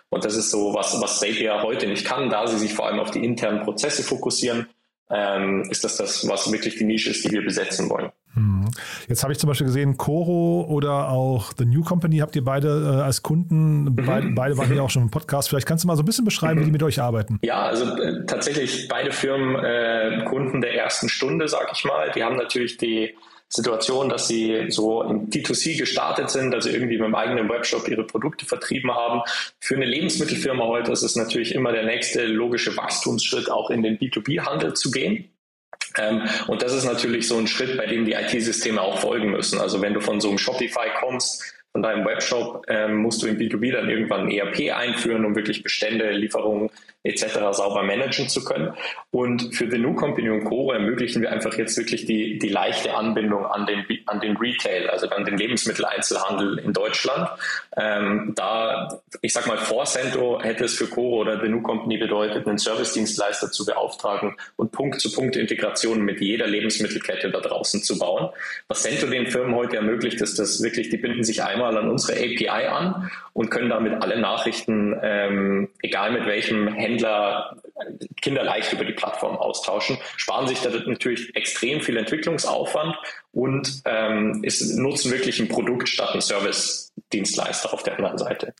Und 0.09 0.25
das 0.25 0.35
ist 0.35 0.51
so 0.51 0.73
was, 0.73 0.99
was 1.01 1.19
Zapier 1.19 1.61
heute 1.63 1.87
nicht 1.87 2.05
kann, 2.05 2.29
da 2.29 2.45
sie 2.45 2.57
sich 2.57 2.73
vor 2.73 2.87
allem 2.87 2.99
auf 2.99 3.11
die 3.11 3.23
internen 3.23 3.63
Prozesse 3.63 4.03
fokussieren, 4.03 4.67
ähm, 5.13 5.63
ist 5.69 5.83
das 5.83 5.97
das, 5.97 6.27
was 6.27 6.51
wirklich 6.51 6.77
die 6.77 6.85
Nische 6.85 7.09
ist, 7.09 7.25
die 7.25 7.31
wir 7.31 7.43
besetzen 7.43 7.89
wollen. 7.89 8.11
Mhm. 8.33 8.69
Jetzt 9.07 9.23
habe 9.23 9.33
ich 9.33 9.39
zum 9.39 9.49
Beispiel 9.49 9.67
gesehen, 9.67 9.97
Coro 9.97 10.65
oder 10.69 11.09
auch 11.09 11.51
The 11.57 11.65
New 11.65 11.83
Company 11.83 12.19
habt 12.19 12.35
ihr 12.35 12.43
beide 12.43 12.99
äh, 12.99 13.01
als 13.01 13.21
Kunden. 13.21 13.83
Mhm. 13.83 13.95
Beide, 13.95 14.27
beide 14.29 14.57
waren 14.57 14.73
ja 14.73 14.81
auch 14.81 14.89
schon 14.89 15.03
im 15.03 15.11
Podcast. 15.11 15.49
Vielleicht 15.49 15.67
kannst 15.67 15.83
du 15.83 15.87
mal 15.87 15.97
so 15.97 16.03
ein 16.03 16.05
bisschen 16.05 16.25
beschreiben, 16.25 16.59
mhm. 16.59 16.61
wie 16.61 16.65
die 16.65 16.71
mit 16.71 16.83
euch 16.83 17.01
arbeiten. 17.01 17.39
Ja, 17.43 17.63
also 17.63 17.95
äh, 17.97 18.25
tatsächlich 18.25 18.87
beide 18.87 19.11
Firmen 19.11 19.55
äh, 19.63 20.23
Kunden 20.25 20.61
der 20.61 20.75
ersten 20.75 21.09
Stunde, 21.09 21.47
sag 21.47 21.69
ich 21.73 21.83
mal. 21.83 22.11
Die 22.11 22.23
haben 22.23 22.37
natürlich 22.37 22.77
die 22.77 23.15
Situation, 23.53 24.07
dass 24.07 24.29
sie 24.29 24.67
so 24.69 25.03
im 25.03 25.29
D2C 25.29 25.77
gestartet 25.77 26.29
sind, 26.29 26.55
also 26.55 26.69
irgendwie 26.69 26.97
mit 26.97 27.05
dem 27.05 27.15
eigenen 27.15 27.49
Webshop 27.49 27.87
ihre 27.89 28.05
Produkte 28.05 28.45
vertrieben 28.45 28.91
haben. 28.91 29.21
Für 29.59 29.75
eine 29.75 29.85
Lebensmittelfirma 29.85 30.65
heute 30.65 30.93
ist 30.93 31.03
es 31.03 31.17
natürlich 31.17 31.53
immer 31.53 31.73
der 31.73 31.83
nächste 31.83 32.25
logische 32.25 32.75
Wachstumsschritt, 32.77 33.51
auch 33.51 33.69
in 33.69 33.83
den 33.83 33.99
B2B-Handel 33.99 34.73
zu 34.73 34.89
gehen. 34.89 35.29
Ähm, 35.97 36.21
und 36.47 36.61
das 36.61 36.73
ist 36.73 36.85
natürlich 36.85 37.27
so 37.27 37.37
ein 37.37 37.47
Schritt, 37.47 37.77
bei 37.77 37.87
dem 37.87 38.05
die 38.05 38.13
IT-Systeme 38.13 38.81
auch 38.81 38.99
folgen 38.99 39.31
müssen. 39.31 39.59
Also 39.59 39.81
wenn 39.81 39.93
du 39.93 39.99
von 39.99 40.21
so 40.21 40.29
einem 40.29 40.37
Shopify 40.37 40.87
kommst, 41.01 41.43
von 41.73 41.83
deinem 41.83 42.05
Webshop, 42.05 42.65
ähm, 42.69 42.97
musst 42.97 43.21
du 43.21 43.27
in 43.27 43.37
B2B 43.37 43.73
dann 43.73 43.89
irgendwann 43.89 44.27
ein 44.27 44.31
ERP 44.31 44.73
einführen, 44.73 45.25
um 45.25 45.35
wirklich 45.35 45.61
Bestände, 45.61 46.11
Lieferungen 46.11 46.69
etc. 47.03 47.39
sauber 47.51 47.83
managen 47.83 48.29
zu 48.29 48.43
können. 48.43 48.73
Und 49.09 49.55
für 49.55 49.69
The 49.69 49.77
New 49.77 49.95
Company 49.95 50.29
und 50.29 50.43
Co. 50.45 50.71
ermöglichen 50.71 51.21
wir 51.21 51.31
einfach 51.31 51.53
jetzt 51.55 51.77
wirklich 51.77 52.05
die, 52.05 52.37
die 52.37 52.49
leichte 52.49 52.93
Anbindung 52.95 53.45
an 53.45 53.65
den, 53.65 53.85
an 54.05 54.19
den 54.19 54.37
Retail, 54.37 54.89
also 54.89 55.09
an 55.09 55.25
den 55.25 55.37
Lebensmitteleinzelhandel 55.37 56.59
in 56.59 56.73
Deutschland. 56.73 57.29
Ähm, 57.75 58.33
da, 58.35 59.01
ich 59.21 59.33
sag 59.33 59.47
mal, 59.47 59.57
vor 59.57 59.85
Cento 59.85 60.39
hätte 60.41 60.65
es 60.65 60.75
für 60.75 60.87
Coro 60.87 61.21
oder 61.21 61.41
The 61.41 61.49
New 61.49 61.61
Company 61.61 61.97
bedeutet, 61.97 62.47
einen 62.47 62.59
Servicedienstleister 62.59 63.51
zu 63.51 63.65
beauftragen 63.65 64.35
und 64.55 64.71
Punkt-zu-Punkt-Integrationen 64.71 66.05
mit 66.05 66.21
jeder 66.21 66.47
Lebensmittelkette 66.47 67.31
da 67.31 67.39
draußen 67.39 67.81
zu 67.81 67.97
bauen. 67.97 68.29
Was 68.67 68.83
Cento 68.83 69.07
den 69.07 69.27
Firmen 69.27 69.55
heute 69.55 69.77
ermöglicht, 69.77 70.21
ist, 70.21 70.37
dass 70.37 70.61
wirklich, 70.61 70.89
die 70.89 70.97
binden 70.97 71.23
sich 71.23 71.43
einmal 71.43 71.75
an 71.77 71.89
unsere 71.89 72.17
API 72.19 72.67
an 72.67 73.09
und 73.33 73.49
können 73.49 73.69
damit 73.69 74.01
alle 74.01 74.19
Nachrichten, 74.19 74.95
ähm, 75.01 75.69
egal 75.81 76.11
mit 76.11 76.25
welchem 76.25 76.67
Händler 76.67 76.90
Händler 76.91 77.57
kinderleicht 78.21 78.73
über 78.73 78.85
die 78.85 78.93
Plattform 78.93 79.37
austauschen, 79.37 79.97
sparen 80.17 80.47
sich 80.47 80.61
da 80.61 80.69
natürlich 80.69 81.35
extrem 81.35 81.81
viel 81.81 81.97
Entwicklungsaufwand 81.97 82.95
und 83.31 83.81
ähm, 83.85 84.43
ist, 84.43 84.77
nutzen 84.77 85.11
wirklich 85.11 85.39
ein 85.39 85.47
Produkt 85.47 85.89
statt 85.89 86.11
ein 86.13 86.21
Service-Dienstleister 86.21 87.73
auf 87.73 87.83
der 87.83 87.97
anderen 87.97 88.17
Seite. 88.17 88.53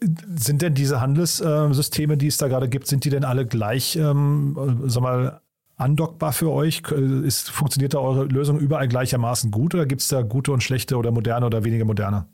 Sind 0.00 0.60
denn 0.60 0.74
diese 0.74 1.00
Handelssysteme, 1.00 2.16
die 2.16 2.26
es 2.26 2.36
da 2.36 2.48
gerade 2.48 2.68
gibt, 2.68 2.86
sind 2.86 3.04
die 3.04 3.10
denn 3.10 3.24
alle 3.24 3.46
gleich, 3.46 3.96
ähm, 3.96 4.82
sag 4.86 5.02
mal, 5.02 5.40
andockbar 5.76 6.32
für 6.32 6.50
euch? 6.50 6.82
Ist, 7.24 7.50
funktioniert 7.50 7.94
da 7.94 7.98
eure 7.98 8.24
Lösung 8.24 8.58
überall 8.58 8.88
gleichermaßen 8.88 9.50
gut 9.50 9.74
oder 9.74 9.86
gibt 9.86 10.02
es 10.02 10.08
da 10.08 10.22
gute 10.22 10.52
und 10.52 10.62
schlechte 10.62 10.96
oder 10.96 11.10
moderne 11.12 11.46
oder 11.46 11.64
weniger 11.64 11.86
moderne? 11.86 12.26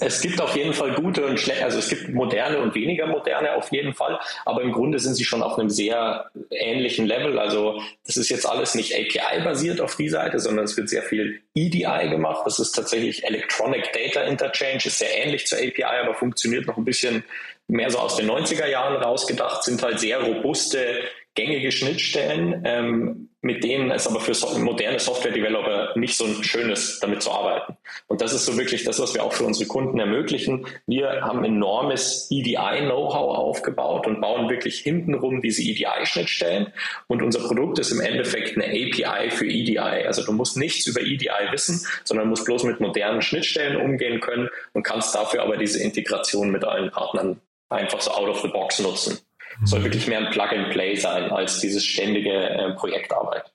Es 0.00 0.20
gibt 0.20 0.40
auf 0.40 0.56
jeden 0.56 0.72
Fall 0.72 0.92
gute 0.94 1.24
und 1.24 1.38
schlechte, 1.38 1.64
also 1.64 1.78
es 1.78 1.88
gibt 1.88 2.08
moderne 2.08 2.58
und 2.60 2.74
weniger 2.74 3.06
moderne 3.06 3.54
auf 3.54 3.70
jeden 3.72 3.94
Fall, 3.94 4.18
aber 4.44 4.62
im 4.62 4.72
Grunde 4.72 4.98
sind 4.98 5.14
sie 5.14 5.24
schon 5.24 5.42
auf 5.42 5.58
einem 5.58 5.70
sehr 5.70 6.30
ähnlichen 6.50 7.06
Level. 7.06 7.38
Also 7.38 7.80
das 8.06 8.16
ist 8.16 8.28
jetzt 8.28 8.48
alles 8.48 8.74
nicht 8.74 8.94
API-basiert 8.94 9.80
auf 9.80 9.96
die 9.96 10.08
Seite, 10.08 10.38
sondern 10.38 10.64
es 10.64 10.76
wird 10.76 10.88
sehr 10.88 11.02
viel 11.02 11.40
EDI 11.54 12.08
gemacht. 12.10 12.42
Das 12.44 12.58
ist 12.58 12.72
tatsächlich 12.72 13.24
Electronic 13.24 13.92
Data 13.92 14.22
Interchange, 14.22 14.80
ist 14.84 14.98
sehr 14.98 15.24
ähnlich 15.24 15.46
zur 15.46 15.58
API, 15.58 15.84
aber 15.84 16.14
funktioniert 16.14 16.66
noch 16.66 16.76
ein 16.76 16.84
bisschen 16.84 17.24
mehr 17.68 17.90
so 17.90 17.98
aus 17.98 18.16
den 18.16 18.30
90er 18.30 18.66
Jahren 18.66 19.02
rausgedacht, 19.02 19.64
sind 19.64 19.82
halt 19.82 20.00
sehr 20.00 20.20
robuste 20.20 21.02
gängige 21.34 21.72
Schnittstellen, 21.72 22.62
ähm, 22.64 23.28
mit 23.40 23.64
denen 23.64 23.90
es 23.90 24.06
aber 24.06 24.20
für 24.20 24.34
so 24.34 24.56
moderne 24.58 25.00
Software-Developer 25.00 25.98
nicht 25.98 26.16
so 26.16 26.26
schön 26.42 26.70
ist, 26.70 27.00
damit 27.02 27.22
zu 27.22 27.32
arbeiten. 27.32 27.76
Und 28.06 28.20
das 28.20 28.32
ist 28.32 28.46
so 28.46 28.56
wirklich 28.56 28.84
das, 28.84 29.00
was 29.00 29.14
wir 29.14 29.24
auch 29.24 29.32
für 29.32 29.44
unsere 29.44 29.66
Kunden 29.66 29.98
ermöglichen. 29.98 30.66
Wir 30.86 31.22
haben 31.22 31.44
enormes 31.44 32.28
EDI-Know-how 32.30 33.36
aufgebaut 33.36 34.06
und 34.06 34.20
bauen 34.20 34.48
wirklich 34.48 34.78
hintenrum 34.78 35.42
diese 35.42 35.62
EDI-Schnittstellen. 35.62 36.72
Und 37.08 37.22
unser 37.22 37.40
Produkt 37.40 37.80
ist 37.80 37.90
im 37.90 38.00
Endeffekt 38.00 38.56
eine 38.56 38.66
API 38.66 39.30
für 39.30 39.46
EDI. 39.46 39.78
Also 39.78 40.24
du 40.24 40.32
musst 40.32 40.56
nichts 40.56 40.86
über 40.86 41.00
EDI 41.00 41.50
wissen, 41.50 41.84
sondern 42.04 42.28
musst 42.28 42.44
bloß 42.44 42.62
mit 42.62 42.78
modernen 42.78 43.22
Schnittstellen 43.22 43.76
umgehen 43.76 44.20
können 44.20 44.50
und 44.72 44.84
kannst 44.84 45.14
dafür 45.16 45.42
aber 45.42 45.56
diese 45.56 45.82
Integration 45.82 46.50
mit 46.50 46.64
allen 46.64 46.92
Partnern 46.92 47.40
einfach 47.70 48.00
so 48.00 48.12
out 48.12 48.28
of 48.28 48.40
the 48.42 48.48
box 48.48 48.78
nutzen. 48.78 49.18
Soll 49.64 49.80
mhm. 49.80 49.84
wirklich 49.84 50.08
mehr 50.08 50.18
ein 50.18 50.30
Plug-and-Play 50.30 50.96
sein 50.96 51.30
als 51.30 51.60
dieses 51.60 51.84
ständige 51.84 52.32
äh, 52.32 52.72
Projektarbeit. 52.74 53.52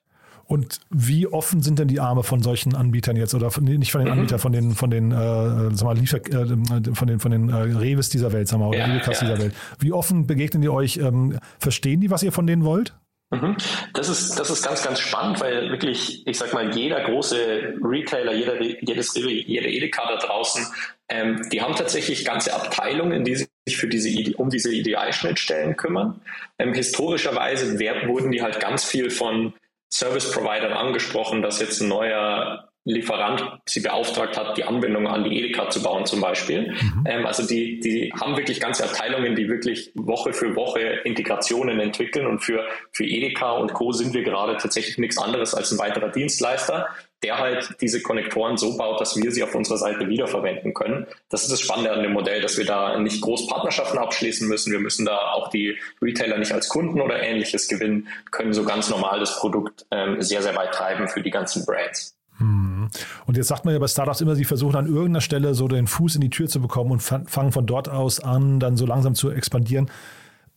Und 0.47 0.79
wie 0.89 1.27
offen 1.27 1.61
sind 1.61 1.77
denn 1.77 1.89
die 1.89 1.99
Arme 1.99 2.23
von 2.23 2.41
solchen 2.41 2.73
Anbietern 2.73 3.17
jetzt 3.17 3.35
oder 3.35 3.51
von, 3.51 3.65
nicht 3.65 3.91
von 3.91 3.99
den 3.99 4.07
mhm. 4.07 4.13
Anbietern, 4.13 4.39
von 4.39 4.51
den 4.53 4.75
von 4.75 4.89
den 4.89 5.11
äh, 5.11 5.75
sag 5.75 5.83
mal, 5.83 5.97
Liefer, 5.97 6.17
äh, 6.25 6.93
von 6.93 7.07
den 7.07 7.19
von 7.19 7.31
den 7.31 7.49
äh, 7.49 7.55
Revis 7.55 8.09
dieser 8.09 8.31
Welt, 8.31 8.47
sag 8.47 8.59
mal, 8.59 8.67
oder 8.67 8.79
ja, 8.79 8.87
Edekas 8.87 9.21
ja. 9.21 9.27
dieser 9.27 9.41
Welt? 9.41 9.53
Wie 9.79 9.91
offen 9.91 10.25
begegnen 10.25 10.61
die 10.61 10.69
euch? 10.69 10.97
Ähm, 10.97 11.37
verstehen 11.59 11.99
die, 11.99 12.09
was 12.09 12.23
ihr 12.23 12.31
von 12.31 12.47
denen 12.47 12.63
wollt? 12.63 12.93
Mhm. 13.29 13.57
Das 13.93 14.07
ist, 14.07 14.39
das 14.39 14.49
ist 14.49 14.63
ganz, 14.63 14.83
ganz 14.83 15.01
spannend, 15.01 15.41
weil 15.41 15.69
wirklich, 15.69 16.25
ich 16.25 16.37
sag 16.37 16.53
mal, 16.53 16.73
jeder 16.73 17.03
große 17.03 17.75
Retailer, 17.83 18.33
jeder, 18.33 18.61
jedes, 18.61 19.13
jede 19.15 19.67
Edeka 19.67 20.01
da 20.07 20.25
draußen, 20.25 20.65
ähm, 21.09 21.41
die 21.51 21.61
haben 21.61 21.75
tatsächlich 21.75 22.23
ganze 22.23 22.53
Abteilungen, 22.53 23.25
die 23.25 23.45
sich 23.67 23.77
für 23.77 23.87
diese, 23.87 24.09
um 24.37 24.49
diese 24.49 24.73
EDI-Schnittstellen 24.73 25.75
kümmern. 25.75 26.21
Ähm, 26.57 26.73
historischerweise 26.73 27.77
wurden 28.07 28.31
die 28.31 28.41
halt 28.41 28.59
ganz 28.59 28.85
viel 28.85 29.09
von 29.09 29.53
Service-Providern 29.91 30.73
angesprochen, 30.73 31.41
dass 31.41 31.59
jetzt 31.59 31.81
ein 31.81 31.89
neuer 31.89 32.69
Lieferant 32.89 33.43
sie 33.65 33.81
beauftragt 33.81 34.37
hat, 34.37 34.57
die 34.57 34.63
Anbindung 34.63 35.07
an 35.07 35.25
die 35.25 35.37
Edeka 35.37 35.69
zu 35.69 35.83
bauen 35.83 36.05
zum 36.05 36.21
Beispiel. 36.21 36.71
Mhm. 36.71 37.03
Ähm, 37.05 37.25
also 37.25 37.45
die, 37.45 37.81
die 37.81 38.13
haben 38.17 38.37
wirklich 38.37 38.61
ganze 38.61 38.85
Abteilungen, 38.85 39.35
die 39.35 39.49
wirklich 39.49 39.91
Woche 39.93 40.31
für 40.31 40.55
Woche 40.55 40.79
Integrationen 41.03 41.81
entwickeln 41.81 42.25
und 42.25 42.39
für, 42.39 42.65
für 42.93 43.03
Edeka 43.03 43.51
und 43.51 43.73
Co. 43.73 43.91
sind 43.91 44.13
wir 44.13 44.23
gerade 44.23 44.55
tatsächlich 44.55 44.97
nichts 44.97 45.17
anderes 45.17 45.53
als 45.53 45.73
ein 45.73 45.79
weiterer 45.79 46.07
Dienstleister, 46.07 46.87
der 47.23 47.39
halt 47.39 47.75
diese 47.81 48.01
Konnektoren 48.01 48.57
so 48.57 48.77
baut, 48.77 49.01
dass 49.01 49.15
wir 49.15 49.31
sie 49.31 49.43
auf 49.43 49.55
unserer 49.55 49.77
Seite 49.77 50.07
wiederverwenden 50.07 50.73
können. 50.73 51.07
Das 51.29 51.43
ist 51.43 51.51
das 51.51 51.61
Spannende 51.61 51.91
an 51.91 52.03
dem 52.03 52.13
Modell, 52.13 52.41
dass 52.41 52.57
wir 52.57 52.65
da 52.65 52.99
nicht 52.99 53.21
groß 53.21 53.47
Partnerschaften 53.47 53.97
abschließen 53.97 54.47
müssen. 54.47 54.71
Wir 54.71 54.79
müssen 54.79 55.05
da 55.05 55.17
auch 55.31 55.49
die 55.49 55.77
Retailer 56.01 56.37
nicht 56.37 56.51
als 56.51 56.69
Kunden 56.69 57.01
oder 57.01 57.21
ähnliches 57.21 57.67
gewinnen, 57.67 58.07
können 58.31 58.53
so 58.53 58.63
ganz 58.63 58.89
normal 58.89 59.19
das 59.19 59.39
Produkt 59.39 59.85
ähm, 59.91 60.21
sehr, 60.21 60.41
sehr 60.43 60.55
weit 60.55 60.73
treiben 60.73 61.07
für 61.07 61.21
die 61.21 61.31
ganzen 61.31 61.65
Brands. 61.65 62.15
Mhm. 62.39 62.89
Und 63.25 63.37
jetzt 63.37 63.47
sagt 63.47 63.65
man 63.65 63.73
ja 63.73 63.79
bei 63.79 63.87
Startups 63.87 64.21
immer, 64.21 64.35
sie 64.35 64.45
versuchen 64.45 64.75
an 64.75 64.85
irgendeiner 64.85 65.21
Stelle 65.21 65.55
so 65.55 65.67
den 65.67 65.87
Fuß 65.87 66.15
in 66.15 66.21
die 66.21 66.29
Tür 66.29 66.47
zu 66.47 66.61
bekommen 66.61 66.91
und 66.91 67.01
fangen 67.01 67.51
von 67.51 67.65
dort 67.65 67.89
aus 67.89 68.19
an, 68.19 68.59
dann 68.59 68.77
so 68.77 68.85
langsam 68.85 69.15
zu 69.15 69.31
expandieren. 69.31 69.89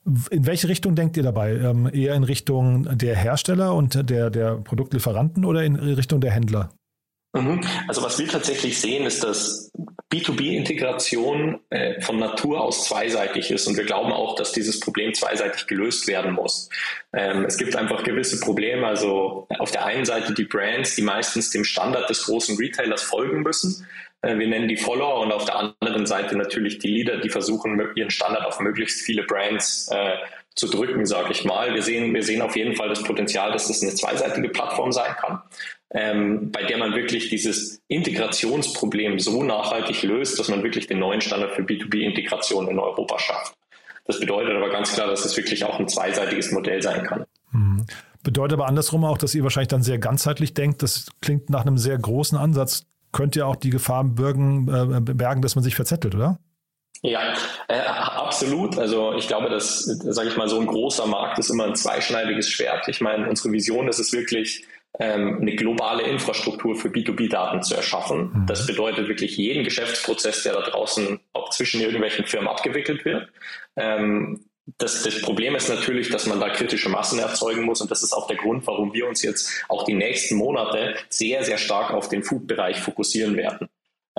In 0.04 0.47
welche 0.47 0.69
Richtung 0.69 0.95
denkt 0.95 1.16
ihr 1.16 1.23
dabei? 1.23 1.52
Ähm, 1.52 1.90
eher 1.92 2.14
in 2.14 2.25
Richtung 2.25 2.97
der 2.97 3.16
Hersteller 3.16 3.75
und 3.75 4.11
der, 4.11 4.30
der 4.30 4.57
Produktlieferanten 4.57 5.45
oder 5.45 5.62
in 5.62 5.76
Richtung 5.76 6.21
der 6.21 6.30
Händler? 6.30 6.71
Mhm. 7.33 7.61
Also 7.87 8.02
was 8.02 8.19
wir 8.19 8.26
tatsächlich 8.26 8.80
sehen, 8.80 9.07
ist, 9.07 9.23
dass 9.23 9.71
B2B-Integration 10.12 11.61
äh, 11.71 12.00
von 12.00 12.19
Natur 12.19 12.61
aus 12.61 12.87
zweiseitig 12.87 13.52
ist 13.52 13.69
und 13.69 13.76
wir 13.76 13.85
glauben 13.85 14.11
auch, 14.11 14.35
dass 14.35 14.50
dieses 14.50 14.80
Problem 14.80 15.14
zweiseitig 15.14 15.69
gelöst 15.69 16.09
werden 16.09 16.33
muss. 16.33 16.69
Ähm, 17.12 17.45
es 17.45 17.57
gibt 17.57 17.76
einfach 17.76 18.02
gewisse 18.02 18.40
Probleme. 18.40 18.87
Also 18.88 19.47
auf 19.61 19.71
der 19.71 19.85
einen 19.85 20.04
Seite 20.04 20.35
die 20.35 20.45
Brands, 20.45 20.97
die 20.97 21.02
meistens 21.02 21.50
dem 21.50 21.62
Standard 21.62 22.11
des 22.11 22.25
großen 22.25 22.57
Retailers 22.57 23.02
folgen 23.02 23.42
müssen. 23.42 23.87
Äh, 24.22 24.38
wir 24.38 24.48
nennen 24.48 24.68
die 24.68 24.76
Follower 24.76 25.20
und 25.20 25.32
auf 25.32 25.44
der 25.44 25.56
anderen 25.56 26.06
Seite 26.06 26.36
natürlich 26.36 26.78
die 26.78 26.88
Leader, 26.88 27.18
die 27.18 27.30
versuchen, 27.30 27.80
ihren 27.94 28.10
Standard 28.10 28.46
auf 28.46 28.60
möglichst 28.60 29.00
viele 29.00 29.24
Brands 29.24 29.88
äh, 29.92 30.16
zu 30.54 30.68
drücken, 30.68 31.06
sage 31.06 31.32
ich 31.32 31.44
mal. 31.44 31.74
Wir 31.74 31.82
sehen, 31.82 32.12
wir 32.14 32.22
sehen 32.22 32.42
auf 32.42 32.56
jeden 32.56 32.76
Fall 32.76 32.88
das 32.88 33.02
Potenzial, 33.02 33.52
dass 33.52 33.68
das 33.68 33.82
eine 33.82 33.94
zweiseitige 33.94 34.48
Plattform 34.48 34.92
sein 34.92 35.14
kann 35.16 35.42
ähm, 35.92 36.52
bei 36.52 36.62
der 36.64 36.78
man 36.78 36.94
wirklich 36.94 37.28
dieses 37.30 37.82
Integrationsproblem 37.88 39.18
so 39.18 39.42
nachhaltig 39.42 40.02
löst, 40.02 40.38
dass 40.38 40.48
man 40.48 40.62
wirklich 40.62 40.86
den 40.86 41.00
neuen 41.00 41.20
Standard 41.20 41.52
für 41.52 41.62
B2B-Integration 41.62 42.68
in 42.68 42.78
Europa 42.78 43.18
schafft. 43.18 43.54
Das 44.06 44.20
bedeutet 44.20 44.54
aber 44.54 44.70
ganz 44.70 44.92
klar, 44.92 45.08
dass 45.08 45.24
es 45.24 45.36
wirklich 45.36 45.64
auch 45.64 45.78
ein 45.78 45.88
zweiseitiges 45.88 46.52
Modell 46.52 46.80
sein 46.82 47.04
kann. 47.04 47.24
Mhm. 47.52 47.86
Bedeutet 48.22 48.54
aber 48.54 48.68
andersrum 48.68 49.04
auch, 49.04 49.18
dass 49.18 49.34
ihr 49.34 49.42
wahrscheinlich 49.42 49.68
dann 49.68 49.82
sehr 49.82 49.98
ganzheitlich 49.98 50.54
denkt. 50.54 50.82
Das 50.82 51.08
klingt 51.20 51.50
nach 51.50 51.62
einem 51.62 51.78
sehr 51.78 51.98
großen 51.98 52.38
Ansatz. 52.38 52.86
Könnt 53.12 53.37
ihr 53.37 53.47
auch 53.47 53.57
die 53.57 53.71
Gefahr 53.71 54.05
bergen, 54.05 54.69
äh, 54.69 55.00
bergen 55.00 55.43
dass 55.43 55.55
man 55.55 55.64
sich 55.64 55.75
verzettelt, 55.75 56.14
oder? 56.14 56.38
Ja, 57.02 57.33
äh, 57.69 57.79
absolut. 57.79 58.79
Also 58.79 59.14
ich 59.14 59.26
glaube, 59.26 59.49
dass, 59.49 59.85
sage 59.85 60.29
ich 60.29 60.37
mal, 60.37 60.49
so 60.49 60.61
ein 60.61 60.67
großer 60.67 61.07
Markt 61.07 61.38
ist 61.38 61.50
immer 61.50 61.64
ein 61.64 61.75
zweischneidiges 61.75 62.50
Schwert. 62.50 62.88
Ich 62.88 63.00
meine, 63.00 63.29
unsere 63.29 63.52
Vision 63.52 63.88
ist 63.88 63.99
es 63.99 64.12
wirklich, 64.12 64.64
ähm, 64.99 65.38
eine 65.40 65.55
globale 65.55 66.02
Infrastruktur 66.02 66.75
für 66.75 66.88
B2B-Daten 66.88 67.62
zu 67.62 67.75
erschaffen. 67.75 68.33
Mhm. 68.35 68.47
Das 68.47 68.67
bedeutet 68.67 69.09
wirklich 69.09 69.37
jeden 69.37 69.64
Geschäftsprozess, 69.64 70.43
der 70.43 70.55
da 70.55 70.62
draußen 70.62 71.21
auch 71.33 71.50
zwischen 71.50 71.81
irgendwelchen 71.81 72.26
Firmen 72.26 72.49
abgewickelt 72.49 73.05
wird. 73.05 73.29
Ähm, 73.76 74.45
das, 74.78 75.02
das, 75.02 75.22
Problem 75.22 75.54
ist 75.54 75.68
natürlich, 75.68 76.10
dass 76.10 76.26
man 76.26 76.40
da 76.40 76.48
kritische 76.48 76.88
Massen 76.88 77.18
erzeugen 77.18 77.62
muss 77.64 77.80
und 77.80 77.90
das 77.90 78.02
ist 78.02 78.12
auch 78.12 78.26
der 78.26 78.36
Grund, 78.36 78.66
warum 78.66 78.92
wir 78.92 79.06
uns 79.08 79.22
jetzt 79.22 79.64
auch 79.68 79.84
die 79.84 79.94
nächsten 79.94 80.36
Monate 80.36 80.94
sehr, 81.08 81.44
sehr 81.44 81.58
stark 81.58 81.92
auf 81.92 82.08
den 82.08 82.22
Food-Bereich 82.22 82.80
fokussieren 82.80 83.36
werden 83.36 83.68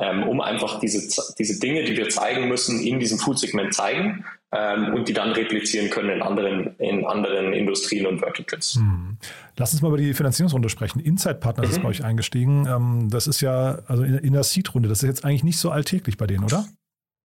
ähm, 0.02 0.24
um 0.24 0.42
einfach 0.42 0.80
diese, 0.80 1.00
diese 1.38 1.60
Dinge, 1.60 1.84
die 1.84 1.96
wir 1.96 2.10
zeigen 2.10 2.48
müssen, 2.48 2.80
in 2.80 3.00
diesem 3.00 3.20
Food-Segment 3.20 3.74
zeigen 3.74 4.26
ähm, 4.52 4.94
und 4.94 5.08
die 5.08 5.14
dann 5.14 5.32
replizieren 5.32 5.90
können 5.90 6.10
in 6.10 6.22
anderen, 6.22 6.76
in 6.78 7.06
anderen 7.06 7.54
Industrien 7.54 8.08
und 8.08 8.20
Verticals. 8.20 8.76
Hm. 8.76 9.18
Lass 9.58 9.74
uns 9.74 9.82
mal 9.82 9.90
über 9.90 9.98
die 9.98 10.14
Finanzierungsrunde 10.14 10.70
sprechen. 10.70 11.00
Inside 11.00 11.36
Partners 11.36 11.68
mhm. 11.68 11.74
ist 11.74 11.82
bei 11.84 11.90
euch 11.90 12.04
eingestiegen. 12.04 12.68
Ähm, 12.68 13.10
das 13.10 13.28
ist 13.28 13.42
ja, 13.42 13.80
also 13.88 14.04
in, 14.04 14.18
in 14.18 14.34
der 14.34 14.44
Seed-Runde, 14.44 14.90
das 14.90 15.04
ist 15.04 15.08
jetzt 15.08 15.26
eigentlich 15.26 15.44
nicht 15.44 15.60
so 15.60 15.70
alltäglich 15.70 16.18
bei 16.18 16.26
denen, 16.26 16.44
oder? 16.44 16.66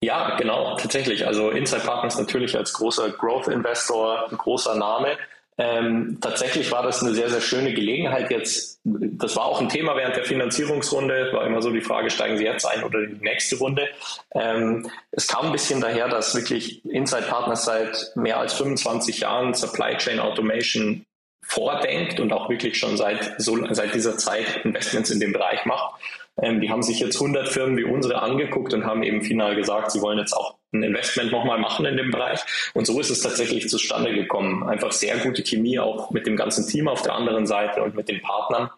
Ja, 0.00 0.37
genau, 0.37 0.76
tatsächlich. 0.76 1.26
Also 1.26 1.50
Inside 1.50 1.83
Partners 1.83 2.19
natürlich 2.19 2.57
als 2.57 2.73
großer 2.75 3.11
Growth 3.11 3.49
Investor, 3.49 4.29
großer 4.37 4.75
Name. 4.76 5.17
Ähm, 5.59 6.19
tatsächlich 6.21 6.71
war 6.71 6.83
das 6.83 7.03
eine 7.03 7.15
sehr, 7.15 7.31
sehr 7.31 7.41
schöne 7.41 7.73
Gelegenheit 7.73 8.31
jetzt. 8.31 8.79
Das 8.85 9.37
war 9.37 9.47
auch 9.47 9.59
ein 9.59 9.71
Thema 9.71 9.97
während 9.97 10.15
der 10.15 10.25
Finanzierungsrunde. 10.25 11.31
War 11.33 11.47
immer 11.47 11.62
so 11.62 11.71
die 11.71 11.81
Frage, 11.81 12.11
steigen 12.11 12.37
Sie 12.37 12.45
jetzt 12.45 12.67
ein 12.67 12.85
oder 12.85 13.07
die 13.07 13.25
nächste 13.25 13.57
Runde? 13.57 13.88
Ähm, 14.35 14.91
es 15.12 15.26
kam 15.26 15.47
ein 15.47 15.53
bisschen 15.53 15.81
daher, 15.81 16.09
dass 16.09 16.35
wirklich 16.35 16.85
Inside 16.85 17.23
Partners 17.23 17.65
seit 17.65 18.12
mehr 18.17 18.38
als 18.38 18.53
25 18.53 19.21
Jahren 19.21 19.55
Supply 19.55 19.97
Chain 19.97 20.21
Automation 20.21 21.07
vordenkt 21.41 22.21
und 22.21 22.33
auch 22.33 22.50
wirklich 22.50 22.76
schon 22.76 22.99
seit, 22.99 23.41
so, 23.41 23.57
seit 23.73 23.95
dieser 23.95 24.19
Zeit 24.19 24.65
Investments 24.65 25.11
in 25.11 25.21
dem 25.21 25.33
Bereich 25.33 25.65
macht. 25.65 26.00
Ähm, 26.43 26.61
die 26.61 26.71
haben 26.71 26.83
sich 26.83 27.00
jetzt 27.00 27.16
100 27.16 27.49
Firmen 27.49 27.76
wie 27.76 27.85
unsere 27.85 28.21
angeguckt 28.21 28.75
und 28.75 28.85
haben 28.85 29.02
eben 29.02 29.23
final 29.23 29.57
gesagt, 29.57 29.90
sie 29.90 30.00
wollen 30.02 30.19
jetzt 30.19 30.35
auch 30.35 30.59
ein 30.73 30.83
Investment 30.83 31.33
nochmal 31.33 31.59
machen 31.59 31.87
in 31.87 31.97
dem 31.97 32.11
Bereich. 32.11 32.40
Und 32.75 32.87
so 32.87 33.00
ist 33.00 33.11
es 33.11 33.21
tatsächlich 33.21 33.69
zustande 33.69 34.12
gekommen. 34.12 34.69
Einfach 34.69 34.93
sehr 34.93 35.16
gute 35.19 35.43
Chemie 35.43 35.78
auch 35.78 36.11
mit 36.11 36.26
dem 36.26 36.37
ganzen 36.37 36.69
Team 36.69 36.88
auf 36.88 37.02
der 37.02 37.14
anderen 37.14 37.47
Seite 37.47 37.83
und 37.83 37.95
mit 37.95 38.09
den 38.09 38.21
Partnern, 38.21 38.71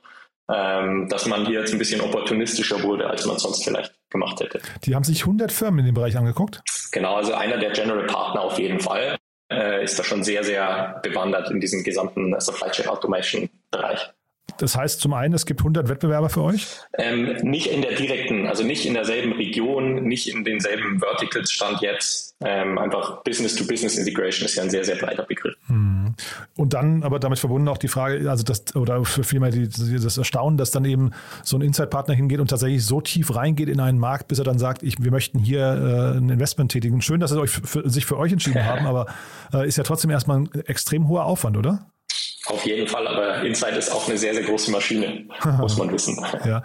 ähm, 0.51 1.09
dass 1.09 1.27
man 1.27 1.47
hier 1.47 1.61
jetzt 1.61 1.73
ein 1.73 1.79
bisschen 1.79 2.01
opportunistischer 2.01 2.83
wurde, 2.83 3.09
als 3.09 3.27
man 3.27 3.39
sonst 3.39 3.65
vielleicht 3.65 3.93
gemacht 4.11 4.41
hätte. 4.41 4.61
Die 4.85 4.95
haben 4.95 5.05
sich 5.05 5.23
100 5.23 5.51
Firmen 5.51 5.81
in 5.81 5.87
dem 5.87 5.95
Bereich 5.95 6.17
angeguckt? 6.17 6.63
Genau, 6.93 7.17
also 7.17 7.35
einer 7.35 7.59
der 7.59 7.71
General 7.71 8.07
Partner 8.07 8.43
auf 8.43 8.59
jeden 8.59 8.81
Fall 8.81 9.17
äh, 9.51 9.83
ist 9.83 9.99
da 9.99 10.05
schon 10.05 10.23
sehr, 10.23 10.45
sehr 10.45 11.01
bewandert 11.03 11.51
in 11.51 11.61
diesem 11.61 11.83
gesamten 11.83 12.39
Supply 12.39 12.71
Chain 12.71 12.89
Automation 12.89 13.51
Bereich. 13.71 14.11
Das 14.57 14.77
heißt 14.77 15.01
zum 15.01 15.13
einen, 15.13 15.35
es 15.35 15.47
gibt 15.47 15.61
100 15.61 15.89
Wettbewerber 15.89 16.31
für 16.31 16.43
euch? 16.43 16.67
Ähm, 16.97 17.37
nicht 17.43 17.67
in 17.67 17.83
der 17.83 17.95
direkten, 17.95 18.47
also 18.47 18.65
nicht 18.65 18.87
in 18.87 18.95
derselben 18.95 19.33
Region, 19.33 20.05
nicht 20.05 20.29
in 20.29 20.45
denselben 20.45 21.01
Verticals 21.01 21.53
stand 21.53 21.81
jetzt. 21.81 22.35
Ähm, 22.41 22.79
einfach 22.79 23.23
Business-to-Business-Integration 23.25 24.47
ist 24.47 24.57
ja 24.57 24.63
ein 24.63 24.71
sehr, 24.71 24.85
sehr 24.85 24.97
breiter 24.97 25.25
Begriff. 25.25 25.55
Hm. 25.67 26.15
Und 26.57 26.73
dann 26.73 27.03
aber 27.03 27.19
damit 27.19 27.39
verbunden 27.39 27.69
auch 27.69 27.79
die 27.79 27.89
Frage, 27.89 28.31
also 28.31 28.43
das, 28.45 28.75
oder 28.75 29.05
für 29.05 29.25
vielmehr 29.25 29.51
die, 29.51 29.69
das 29.69 30.19
Erstaunen, 30.19 30.57
dass 30.57 30.71
dann 30.71 30.85
eben 30.85 31.11
so 31.43 31.57
ein 31.57 31.63
Inside-Partner 31.63 32.15
hingeht 32.15 32.41
und 32.41 32.49
tatsächlich 32.49 32.85
so 32.85 33.01
tief 33.01 33.35
reingeht 33.35 33.69
in 33.69 33.81
einen 33.81 33.99
Markt, 33.99 34.29
bis 34.29 34.39
er 34.39 34.45
dann 34.45 34.59
sagt, 34.59 34.83
ich, 34.83 35.03
wir 35.03 35.11
möchten 35.11 35.39
hier 35.39 35.61
äh, 35.61 36.19
ein 36.19 36.31
Investment 36.31 36.73
tätigen. 36.73 37.03
Schön, 37.03 37.21
dass 37.21 37.31
sie 37.31 37.41
euch 37.41 37.51
für, 37.51 37.89
sich 37.89 38.07
für 38.07 38.17
euch 38.17 38.33
entschieden 38.33 38.65
haben, 38.65 38.87
aber 38.87 39.07
äh, 39.53 39.67
ist 39.67 39.77
ja 39.77 39.85
trotzdem 39.85 40.11
erstmal 40.11 40.39
ein 40.39 40.51
extrem 40.67 41.09
hoher 41.09 41.25
Aufwand, 41.25 41.57
oder? 41.57 41.91
Auf 42.49 42.65
jeden 42.65 42.89
Fall, 42.89 43.07
aber 43.07 43.43
Insight 43.43 43.77
ist 43.77 43.91
auch 43.91 44.09
eine 44.09 44.17
sehr, 44.17 44.33
sehr 44.33 44.43
große 44.43 44.71
Maschine, 44.71 45.27
muss 45.59 45.77
man 45.77 45.93
wissen. 45.93 46.19
ja. 46.47 46.63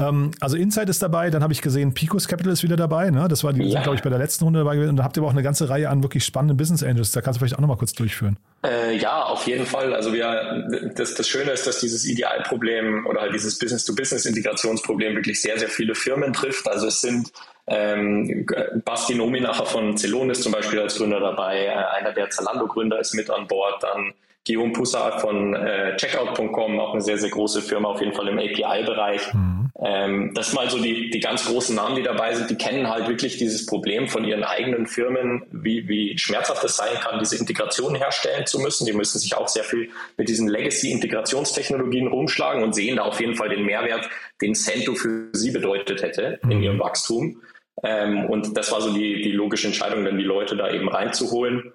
Ähm, 0.00 0.30
also 0.40 0.56
Insight 0.56 0.88
ist 0.88 1.02
dabei, 1.02 1.28
dann 1.28 1.42
habe 1.42 1.52
ich 1.52 1.60
gesehen, 1.60 1.92
Picos 1.92 2.26
Capital 2.26 2.52
ist 2.52 2.62
wieder 2.62 2.76
dabei, 2.76 3.10
ne? 3.10 3.28
Das 3.28 3.44
war 3.44 3.52
die, 3.52 3.62
ja. 3.64 3.82
glaube 3.82 3.96
ich, 3.96 4.02
bei 4.02 4.08
der 4.08 4.18
letzten 4.18 4.44
Runde 4.44 4.60
dabei 4.60 4.76
gewesen. 4.76 4.90
Und 4.90 4.96
da 4.96 5.04
habt 5.04 5.16
ihr 5.16 5.20
aber 5.20 5.28
auch 5.28 5.34
eine 5.34 5.42
ganze 5.42 5.68
Reihe 5.68 5.90
an 5.90 6.02
wirklich 6.02 6.24
spannenden 6.24 6.56
Business 6.56 6.82
Angels. 6.82 7.12
Da 7.12 7.20
kannst 7.20 7.36
du 7.36 7.40
vielleicht 7.40 7.56
auch 7.56 7.60
nochmal 7.60 7.76
kurz 7.76 7.92
durchführen. 7.92 8.38
Äh, 8.64 8.96
ja, 8.96 9.24
auf 9.24 9.46
jeden 9.46 9.66
Fall. 9.66 9.94
Also 9.94 10.14
wir, 10.14 10.92
das, 10.94 11.14
das 11.14 11.28
Schöne 11.28 11.50
ist, 11.50 11.66
dass 11.66 11.80
dieses 11.80 12.06
Idealproblem 12.06 13.06
oder 13.06 13.20
halt 13.20 13.34
dieses 13.34 13.58
Business-to-Business-Integrationsproblem 13.58 15.16
wirklich 15.16 15.42
sehr, 15.42 15.58
sehr 15.58 15.68
viele 15.68 15.94
Firmen 15.94 16.32
trifft. 16.32 16.66
Also 16.66 16.86
es 16.86 17.02
sind 17.02 17.30
ähm, 17.66 18.46
Basti 18.84 19.14
Nominacher 19.14 19.66
von 19.66 19.98
Celonis 19.98 20.40
zum 20.40 20.52
Beispiel 20.52 20.80
als 20.80 20.96
Gründer 20.96 21.20
dabei, 21.20 21.66
äh, 21.66 21.98
einer 21.98 22.12
der 22.12 22.30
Zalando-Gründer 22.30 22.98
ist 23.00 23.14
mit 23.14 23.28
an 23.28 23.46
Bord, 23.46 23.82
dann 23.82 24.14
Guillaume 24.46 24.72
Poussard 24.72 25.20
von 25.20 25.54
äh, 25.54 25.96
Checkout.com, 25.96 26.78
auch 26.78 26.92
eine 26.92 27.02
sehr, 27.02 27.18
sehr 27.18 27.30
große 27.30 27.62
Firma, 27.62 27.88
auf 27.88 28.00
jeden 28.00 28.12
Fall 28.12 28.28
im 28.28 28.38
API-Bereich. 28.38 29.34
Mhm. 29.34 29.70
Ähm, 29.84 30.32
das 30.34 30.52
mal 30.52 30.70
so 30.70 30.80
die, 30.80 31.10
die 31.10 31.18
ganz 31.18 31.46
großen 31.46 31.74
Namen, 31.74 31.96
die 31.96 32.02
dabei 32.02 32.32
sind, 32.34 32.48
die 32.48 32.56
kennen 32.56 32.88
halt 32.88 33.08
wirklich 33.08 33.36
dieses 33.36 33.66
Problem 33.66 34.08
von 34.08 34.24
ihren 34.24 34.44
eigenen 34.44 34.86
Firmen, 34.86 35.42
wie, 35.50 35.88
wie 35.88 36.16
schmerzhaft 36.16 36.62
es 36.64 36.76
sein 36.76 36.94
kann, 37.00 37.18
diese 37.18 37.36
Integration 37.36 37.96
herstellen 37.96 38.46
zu 38.46 38.60
müssen. 38.60 38.86
Die 38.86 38.92
müssen 38.92 39.18
sich 39.18 39.36
auch 39.36 39.48
sehr 39.48 39.64
viel 39.64 39.90
mit 40.16 40.28
diesen 40.28 40.48
Legacy-Integrationstechnologien 40.48 42.06
rumschlagen 42.06 42.62
und 42.62 42.74
sehen 42.74 42.96
da 42.96 43.02
auf 43.02 43.20
jeden 43.20 43.34
Fall 43.34 43.48
den 43.48 43.64
Mehrwert, 43.64 44.08
den 44.40 44.54
Cento 44.54 44.94
für 44.94 45.28
sie 45.32 45.50
bedeutet 45.50 46.02
hätte 46.02 46.38
in 46.44 46.58
mhm. 46.58 46.62
ihrem 46.62 46.78
Wachstum. 46.78 47.42
Ähm, 47.82 48.26
und 48.26 48.56
das 48.56 48.72
war 48.72 48.80
so 48.80 48.94
die, 48.94 49.20
die 49.22 49.32
logische 49.32 49.66
Entscheidung, 49.66 50.04
dann 50.04 50.16
die 50.16 50.24
Leute 50.24 50.56
da 50.56 50.70
eben 50.70 50.88
reinzuholen. 50.88 51.72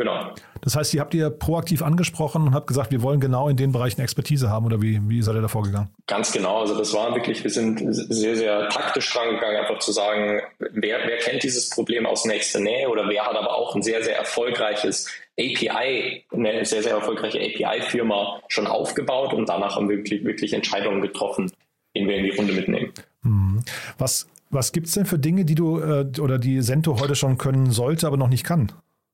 Genau. 0.00 0.32
Das 0.62 0.76
heißt, 0.76 0.94
die 0.94 1.00
habt 1.00 1.12
ihr 1.12 1.28
proaktiv 1.28 1.82
angesprochen 1.82 2.46
und 2.46 2.54
habt 2.54 2.66
gesagt, 2.66 2.90
wir 2.90 3.02
wollen 3.02 3.20
genau 3.20 3.50
in 3.50 3.58
den 3.58 3.70
Bereichen 3.70 4.00
Expertise 4.00 4.48
haben 4.48 4.64
oder 4.64 4.80
wie, 4.80 4.98
wie 5.10 5.20
seid 5.20 5.34
ihr 5.34 5.42
da 5.42 5.48
vorgegangen? 5.48 5.90
Ganz 6.06 6.32
genau. 6.32 6.60
Also 6.60 6.78
das 6.78 6.94
war 6.94 7.14
wirklich, 7.14 7.44
wir 7.44 7.50
sind 7.50 7.82
sehr, 7.92 8.34
sehr 8.34 8.70
taktisch 8.70 9.14
rangegangen, 9.14 9.58
einfach 9.58 9.78
zu 9.80 9.92
sagen, 9.92 10.40
wer, 10.58 11.00
wer 11.06 11.18
kennt 11.18 11.42
dieses 11.42 11.68
Problem 11.68 12.06
aus 12.06 12.24
nächster 12.24 12.60
Nähe 12.60 12.88
oder 12.88 13.10
wer 13.10 13.26
hat 13.26 13.36
aber 13.36 13.54
auch 13.54 13.74
ein 13.74 13.82
sehr, 13.82 14.02
sehr 14.02 14.16
erfolgreiches 14.16 15.06
API, 15.38 16.24
eine 16.32 16.64
sehr, 16.64 16.82
sehr 16.82 16.94
erfolgreiche 16.94 17.38
API-Firma 17.38 18.40
schon 18.48 18.66
aufgebaut 18.66 19.34
und 19.34 19.50
danach 19.50 19.76
haben 19.76 19.90
wir 19.90 19.98
wirklich, 19.98 20.24
wirklich 20.24 20.54
Entscheidungen 20.54 21.02
getroffen, 21.02 21.52
die 21.94 22.08
wir 22.08 22.16
in 22.16 22.24
die 22.24 22.30
Runde 22.30 22.54
mitnehmen. 22.54 22.94
Hm. 23.22 23.62
Was, 23.98 24.28
was 24.48 24.72
gibt 24.72 24.86
es 24.86 24.94
denn 24.94 25.04
für 25.04 25.18
Dinge, 25.18 25.44
die 25.44 25.56
du 25.56 25.78
äh, 25.78 26.06
oder 26.18 26.38
die 26.38 26.62
Sento 26.62 26.98
heute 26.98 27.16
schon 27.16 27.36
können 27.36 27.70
sollte, 27.70 28.06
aber 28.06 28.16
noch 28.16 28.28
nicht 28.28 28.44
kann? 28.44 28.72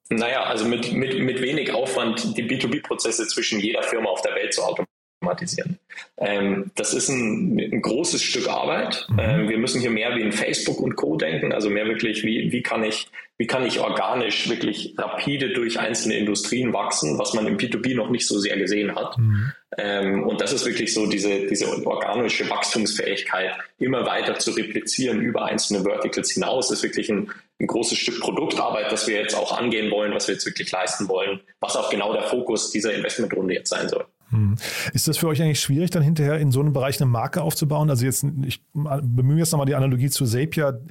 Naja, 0.08 0.44
also 0.44 0.66
mit, 0.66 0.92
mit, 0.92 1.18
mit 1.18 1.40
wenig 1.42 1.72
Aufwand 1.72 2.36
die 2.36 2.44
B2B-Prozesse 2.44 3.26
zwischen 3.26 3.58
jeder 3.60 3.82
Firma 3.82 4.10
auf 4.10 4.22
der 4.22 4.34
Welt 4.34 4.54
zu 4.54 4.62
automatisieren. 4.62 5.78
Ähm, 6.18 6.70
das 6.76 6.94
ist 6.94 7.08
ein, 7.08 7.58
ein, 7.58 7.82
großes 7.82 8.22
Stück 8.22 8.48
Arbeit. 8.48 9.06
Mhm. 9.08 9.18
Ähm, 9.18 9.48
wir 9.48 9.58
müssen 9.58 9.80
hier 9.80 9.90
mehr 9.90 10.14
wie 10.14 10.22
in 10.22 10.30
Facebook 10.30 10.80
und 10.80 10.94
Co. 10.94 11.16
denken, 11.16 11.52
also 11.52 11.70
mehr 11.70 11.86
wirklich, 11.86 12.22
wie, 12.22 12.52
wie, 12.52 12.62
kann 12.62 12.84
ich, 12.84 13.08
wie 13.36 13.48
kann 13.48 13.66
ich 13.66 13.80
organisch 13.80 14.48
wirklich 14.48 14.94
rapide 14.96 15.52
durch 15.52 15.80
einzelne 15.80 16.16
Industrien 16.16 16.72
wachsen, 16.72 17.18
was 17.18 17.34
man 17.34 17.46
im 17.48 17.56
B2B 17.56 17.96
noch 17.96 18.10
nicht 18.10 18.28
so 18.28 18.38
sehr 18.38 18.56
gesehen 18.56 18.94
hat. 18.94 19.18
Mhm. 19.18 19.52
Ähm, 19.76 20.22
und 20.22 20.40
das 20.40 20.52
ist 20.52 20.64
wirklich 20.66 20.94
so 20.94 21.06
diese, 21.06 21.46
diese 21.46 21.66
organische 21.84 22.48
Wachstumsfähigkeit, 22.48 23.52
immer 23.78 24.06
weiter 24.06 24.38
zu 24.38 24.52
replizieren 24.52 25.20
über 25.20 25.46
einzelne 25.46 25.82
Verticals 25.82 26.30
hinaus, 26.30 26.70
ist 26.70 26.84
wirklich 26.84 27.10
ein, 27.10 27.30
ein 27.60 27.66
großes 27.66 27.96
Stück 27.98 28.20
Produktarbeit, 28.20 28.92
das 28.92 29.06
wir 29.06 29.18
jetzt 29.18 29.34
auch 29.34 29.56
angehen 29.56 29.90
wollen, 29.90 30.12
was 30.12 30.28
wir 30.28 30.34
jetzt 30.34 30.46
wirklich 30.46 30.70
leisten 30.70 31.08
wollen, 31.08 31.40
was 31.60 31.76
auch 31.76 31.90
genau 31.90 32.12
der 32.12 32.24
Fokus 32.24 32.70
dieser 32.70 32.94
Investmentrunde 32.94 33.54
jetzt 33.54 33.70
sein 33.70 33.88
soll. 33.88 34.04
Hm. 34.30 34.56
Ist 34.92 35.08
das 35.08 35.18
für 35.18 35.28
euch 35.28 35.40
eigentlich 35.40 35.60
schwierig, 35.60 35.90
dann 35.90 36.02
hinterher 36.02 36.38
in 36.38 36.50
so 36.50 36.60
einem 36.60 36.72
Bereich 36.72 37.00
eine 37.00 37.10
Marke 37.10 37.42
aufzubauen? 37.42 37.90
Also 37.90 38.04
jetzt, 38.04 38.26
ich 38.44 38.60
bemühe 38.72 39.38
jetzt 39.38 39.52
nochmal 39.52 39.66
die 39.66 39.74
Analogie 39.74 40.10
zu 40.10 40.26
Zapier. 40.26 40.82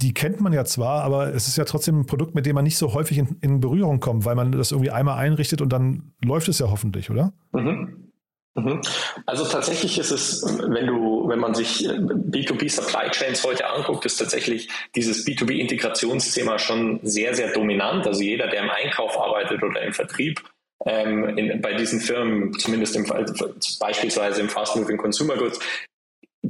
Die 0.00 0.14
kennt 0.14 0.40
man 0.40 0.52
ja 0.52 0.64
zwar, 0.64 1.02
aber 1.02 1.34
es 1.34 1.48
ist 1.48 1.56
ja 1.56 1.64
trotzdem 1.64 2.00
ein 2.00 2.06
Produkt, 2.06 2.34
mit 2.34 2.46
dem 2.46 2.54
man 2.54 2.64
nicht 2.64 2.76
so 2.76 2.92
häufig 2.94 3.18
in, 3.18 3.36
in 3.40 3.60
Berührung 3.60 3.98
kommt, 3.98 4.24
weil 4.24 4.34
man 4.34 4.52
das 4.52 4.70
irgendwie 4.70 4.90
einmal 4.90 5.18
einrichtet 5.18 5.60
und 5.62 5.70
dann 5.70 6.12
läuft 6.22 6.48
es 6.48 6.58
ja 6.58 6.70
hoffentlich, 6.70 7.10
oder? 7.10 7.32
Mhm. 7.52 8.05
Mhm. 8.56 8.80
Also 9.26 9.44
tatsächlich 9.44 9.98
ist 9.98 10.10
es, 10.10 10.42
wenn 10.66 10.86
du, 10.86 11.28
wenn 11.28 11.38
man 11.38 11.54
sich 11.54 11.86
B2B 11.86 12.70
Supply 12.70 13.10
Chains 13.10 13.44
heute 13.44 13.68
anguckt, 13.68 14.06
ist 14.06 14.16
tatsächlich 14.16 14.68
dieses 14.94 15.26
B2B 15.26 15.58
Integrationsthema 15.58 16.58
schon 16.58 17.00
sehr, 17.02 17.34
sehr 17.34 17.52
dominant. 17.52 18.06
Also 18.06 18.22
jeder, 18.22 18.48
der 18.48 18.62
im 18.62 18.70
Einkauf 18.70 19.18
arbeitet 19.18 19.62
oder 19.62 19.82
im 19.82 19.92
Vertrieb, 19.92 20.42
ähm, 20.86 21.36
in, 21.36 21.60
bei 21.60 21.74
diesen 21.74 22.00
Firmen, 22.00 22.52
zumindest 22.58 22.96
im 22.96 23.04
beispielsweise 23.78 24.40
im 24.40 24.48
Fast 24.48 24.74
Moving 24.76 24.96
Consumer 24.96 25.36
Goods, 25.36 25.58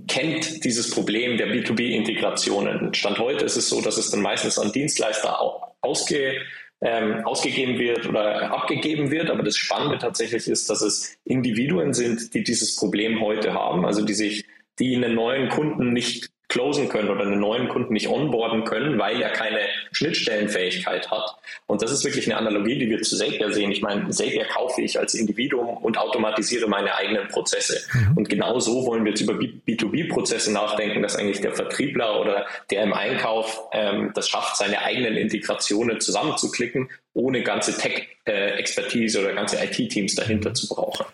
kennt 0.07 0.65
dieses 0.65 0.91
Problem 0.91 1.39
der 1.39 1.49
B2B-Integrationen. 1.49 2.95
Stand 2.95 3.19
heute 3.19 3.45
ist 3.45 3.57
es 3.57 3.69
so, 3.69 3.81
dass 3.81 3.97
es 3.97 4.11
dann 4.11 4.21
meistens 4.21 4.59
an 4.59 4.71
Dienstleister 4.71 5.41
ausge, 5.81 6.41
ähm, 6.81 7.25
ausgegeben 7.25 7.79
wird 7.79 8.07
oder 8.07 8.53
abgegeben 8.53 9.11
wird. 9.11 9.31
Aber 9.31 9.43
das 9.43 9.57
Spannende 9.57 9.99
tatsächlich 9.99 10.49
ist, 10.49 10.69
dass 10.71 10.83
es 10.83 11.19
Individuen 11.25 11.95
sind, 11.95 12.35
die 12.35 12.45
dieses 12.45 12.77
Problem 12.77 13.21
heute 13.21 13.55
haben, 13.55 13.85
also 13.85 14.05
die 14.05 14.15
sich, 14.15 14.47
die 14.79 14.95
einen 14.95 15.15
neuen 15.15 15.49
Kunden 15.49 15.93
nicht 15.93 16.31
closen 16.49 16.89
können 16.89 17.09
oder 17.09 17.23
einen 17.23 17.41
neuen 17.41 17.69
Kunden 17.69 17.93
nicht 17.93 18.09
onboarden 18.09 18.65
können, 18.65 18.99
weil 18.99 19.21
er 19.21 19.31
keine 19.31 19.59
Schnittstellenfähigkeit 19.93 21.11
hat. 21.11 21.37
Und 21.67 21.83
das 21.83 21.91
ist 21.91 22.05
wirklich 22.05 22.27
eine 22.27 22.37
Analogie, 22.37 22.79
die 22.79 22.89
wir 22.89 23.03
zu 23.03 23.17
Zapier 23.17 23.53
sehen. 23.53 23.73
Ich 23.73 23.83
meine, 23.83 24.09
Zapier 24.11 24.45
kaufe 24.45 24.81
ich 24.83 24.99
als 24.99 25.15
Individuum 25.15 25.77
und 25.79 25.99
automatisiere 25.99 26.69
meine 26.69 26.95
eigenen 26.95 27.29
Prozesse. 27.29 27.85
Mhm. 27.93 28.17
Und 28.17 28.29
genau 28.29 28.61
so 28.61 28.87
wollen 28.87 29.05
wir 29.05 29.11
jetzt 29.11 29.23
über 29.23 29.35
B2B-Prozesse 29.35 30.53
nachdenken, 30.53 31.03
dass 31.03 31.17
eigentlich 31.17 31.41
der 31.41 31.53
Vertriebler 31.53 32.21
oder 32.21 32.47
der 32.71 32.85
im 32.85 32.93
Einkauf 32.93 33.63
ähm, 33.73 34.13
das 34.15 34.29
schafft, 34.29 34.57
seine 34.57 34.83
eigenen 34.83 35.17
Integrationen 35.17 36.01
zusammenzuklicken, 36.01 36.91
ohne 37.15 37.43
ganze 37.43 37.77
Tech-Expertise 37.77 39.21
oder 39.21 39.35
ganze 39.35 39.57
IT-Teams 39.63 40.15
dahinter 40.15 40.55
zu 40.55 40.69
brauchen. 40.69 41.07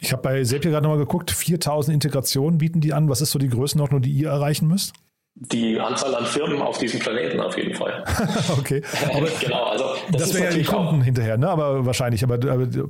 Ich 0.00 0.12
habe 0.12 0.22
bei 0.22 0.42
Zapier 0.42 0.70
gerade 0.70 0.84
nochmal 0.84 0.98
geguckt, 0.98 1.30
4000 1.30 1.94
Integrationen 1.94 2.58
bieten 2.58 2.80
die 2.80 2.94
an. 2.94 3.08
Was 3.10 3.20
ist 3.20 3.32
so 3.32 3.38
die 3.38 3.50
Größenordnung, 3.50 4.00
die 4.00 4.10
ihr 4.10 4.30
erreichen 4.30 4.66
müsst? 4.66 4.94
Die 5.34 5.78
Anzahl 5.78 6.14
an 6.14 6.26
Firmen 6.26 6.60
auf 6.60 6.78
diesem 6.78 7.00
Planeten 7.00 7.38
auf 7.38 7.56
jeden 7.56 7.74
Fall. 7.74 8.04
okay. 8.58 8.82
Aber 9.14 9.28
genau, 9.40 9.64
also 9.64 9.84
das, 10.10 10.22
das 10.22 10.34
wäre 10.34 10.44
ja 10.46 10.58
die 10.58 10.64
Kunden 10.64 11.02
hinterher, 11.02 11.36
ne? 11.36 11.48
Aber 11.48 11.86
wahrscheinlich. 11.86 12.24
Aber, 12.24 12.38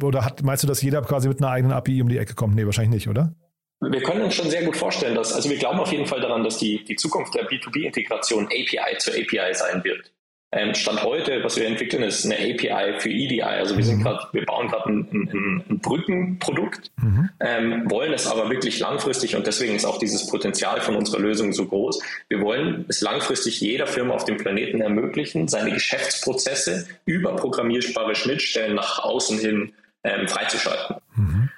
oder 0.03 0.25
hat, 0.25 0.43
meinst 0.43 0.63
du, 0.63 0.69
dass 0.69 0.81
jeder 0.83 1.03
quasi 1.03 1.29
mit 1.29 1.43
einer 1.43 1.51
eigenen 1.51 1.73
API 1.73 2.01
um 2.01 2.09
die 2.09 2.19
Ecke 2.19 2.35
kommt? 2.35 2.55
Nee, 2.55 2.65
wahrscheinlich 2.65 2.95
nicht, 2.95 3.09
oder? 3.09 3.35
Wir 3.81 4.03
können 4.03 4.23
uns 4.23 4.35
schon 4.35 4.51
sehr 4.51 4.65
gut 4.65 4.77
vorstellen, 4.77 5.15
dass, 5.15 5.33
also 5.33 5.49
wir 5.49 5.59
glauben 5.59 5.81
auf 5.81 5.91
jeden 5.91 6.07
Fall 6.07 6.21
daran, 6.21 6.45
dass 6.45 6.59
die, 6.59 6.85
die 6.85 6.97
Zukunft 6.97 7.35
der 7.35 7.49
B2B-Integration 7.49 8.47
API 8.47 8.99
zu 8.99 9.11
API 9.11 9.55
sein 9.55 9.83
wird. 9.85 10.13
Ähm, 10.53 10.75
Stand 10.75 11.05
heute, 11.05 11.45
was 11.45 11.57
wir 11.57 11.67
entwickeln, 11.67 12.03
ist 12.03 12.25
eine 12.25 12.35
API 12.35 12.99
für 12.99 13.09
EDI. 13.09 13.43
Also 13.43 13.77
wir 13.77 13.85
sind 13.85 13.99
mhm. 13.99 14.03
gerade, 14.03 14.27
wir 14.33 14.45
bauen 14.45 14.67
gerade 14.67 14.91
ein, 14.91 15.09
ein, 15.13 15.65
ein, 15.69 15.79
Brückenprodukt, 15.79 16.91
mhm. 17.01 17.31
ähm, 17.39 17.89
wollen 17.89 18.13
es 18.13 18.27
aber 18.27 18.51
wirklich 18.51 18.81
langfristig 18.81 19.37
und 19.37 19.47
deswegen 19.47 19.77
ist 19.77 19.85
auch 19.85 19.99
dieses 19.99 20.27
Potenzial 20.27 20.81
von 20.81 20.97
unserer 20.97 21.21
Lösung 21.21 21.53
so 21.53 21.67
groß. 21.67 22.03
Wir 22.29 22.41
wollen 22.41 22.85
es 22.89 23.01
langfristig 23.01 23.61
jeder 23.61 23.87
Firma 23.87 24.15
auf 24.15 24.25
dem 24.25 24.39
Planeten 24.39 24.81
ermöglichen, 24.81 25.47
seine 25.47 25.71
Geschäftsprozesse 25.71 26.89
über 27.05 27.37
programmierbare 27.37 28.17
Schnittstellen 28.17 28.75
nach 28.75 28.99
außen 28.99 29.39
hin 29.39 29.73
ähm, 30.03 30.27
freizuschalten. 30.27 30.97
Mhm. 31.15 31.51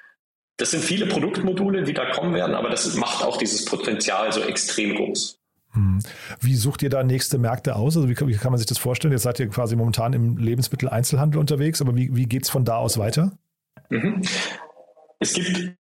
Das 0.58 0.70
sind 0.70 0.84
viele 0.84 1.06
Produktmodule, 1.06 1.82
die 1.82 1.94
da 1.94 2.10
kommen 2.10 2.34
werden, 2.34 2.54
aber 2.54 2.68
das 2.68 2.94
macht 2.94 3.24
auch 3.24 3.38
dieses 3.38 3.64
Potenzial 3.64 4.30
so 4.32 4.42
extrem 4.42 4.96
groß. 4.96 5.41
Hm. 5.72 6.00
Wie 6.40 6.54
sucht 6.54 6.82
ihr 6.82 6.90
da 6.90 7.02
nächste 7.02 7.38
Märkte 7.38 7.76
aus? 7.76 7.96
Also 7.96 8.08
wie, 8.08 8.16
wie, 8.26 8.36
kann 8.36 8.52
man 8.52 8.58
sich 8.58 8.66
das 8.66 8.78
vorstellen? 8.78 9.12
Jetzt 9.12 9.22
seid 9.22 9.40
ihr 9.40 9.48
quasi 9.48 9.76
momentan 9.76 10.12
im 10.12 10.36
Lebensmitteleinzelhandel 10.36 11.40
unterwegs, 11.40 11.80
aber 11.80 11.96
wie, 11.96 12.14
wie 12.14 12.26
geht 12.26 12.44
es 12.44 12.50
von 12.50 12.64
da 12.64 12.76
aus 12.76 12.98
weiter? 12.98 13.32
Mhm. 13.88 14.22
Es 15.18 15.34
gibt 15.34 15.76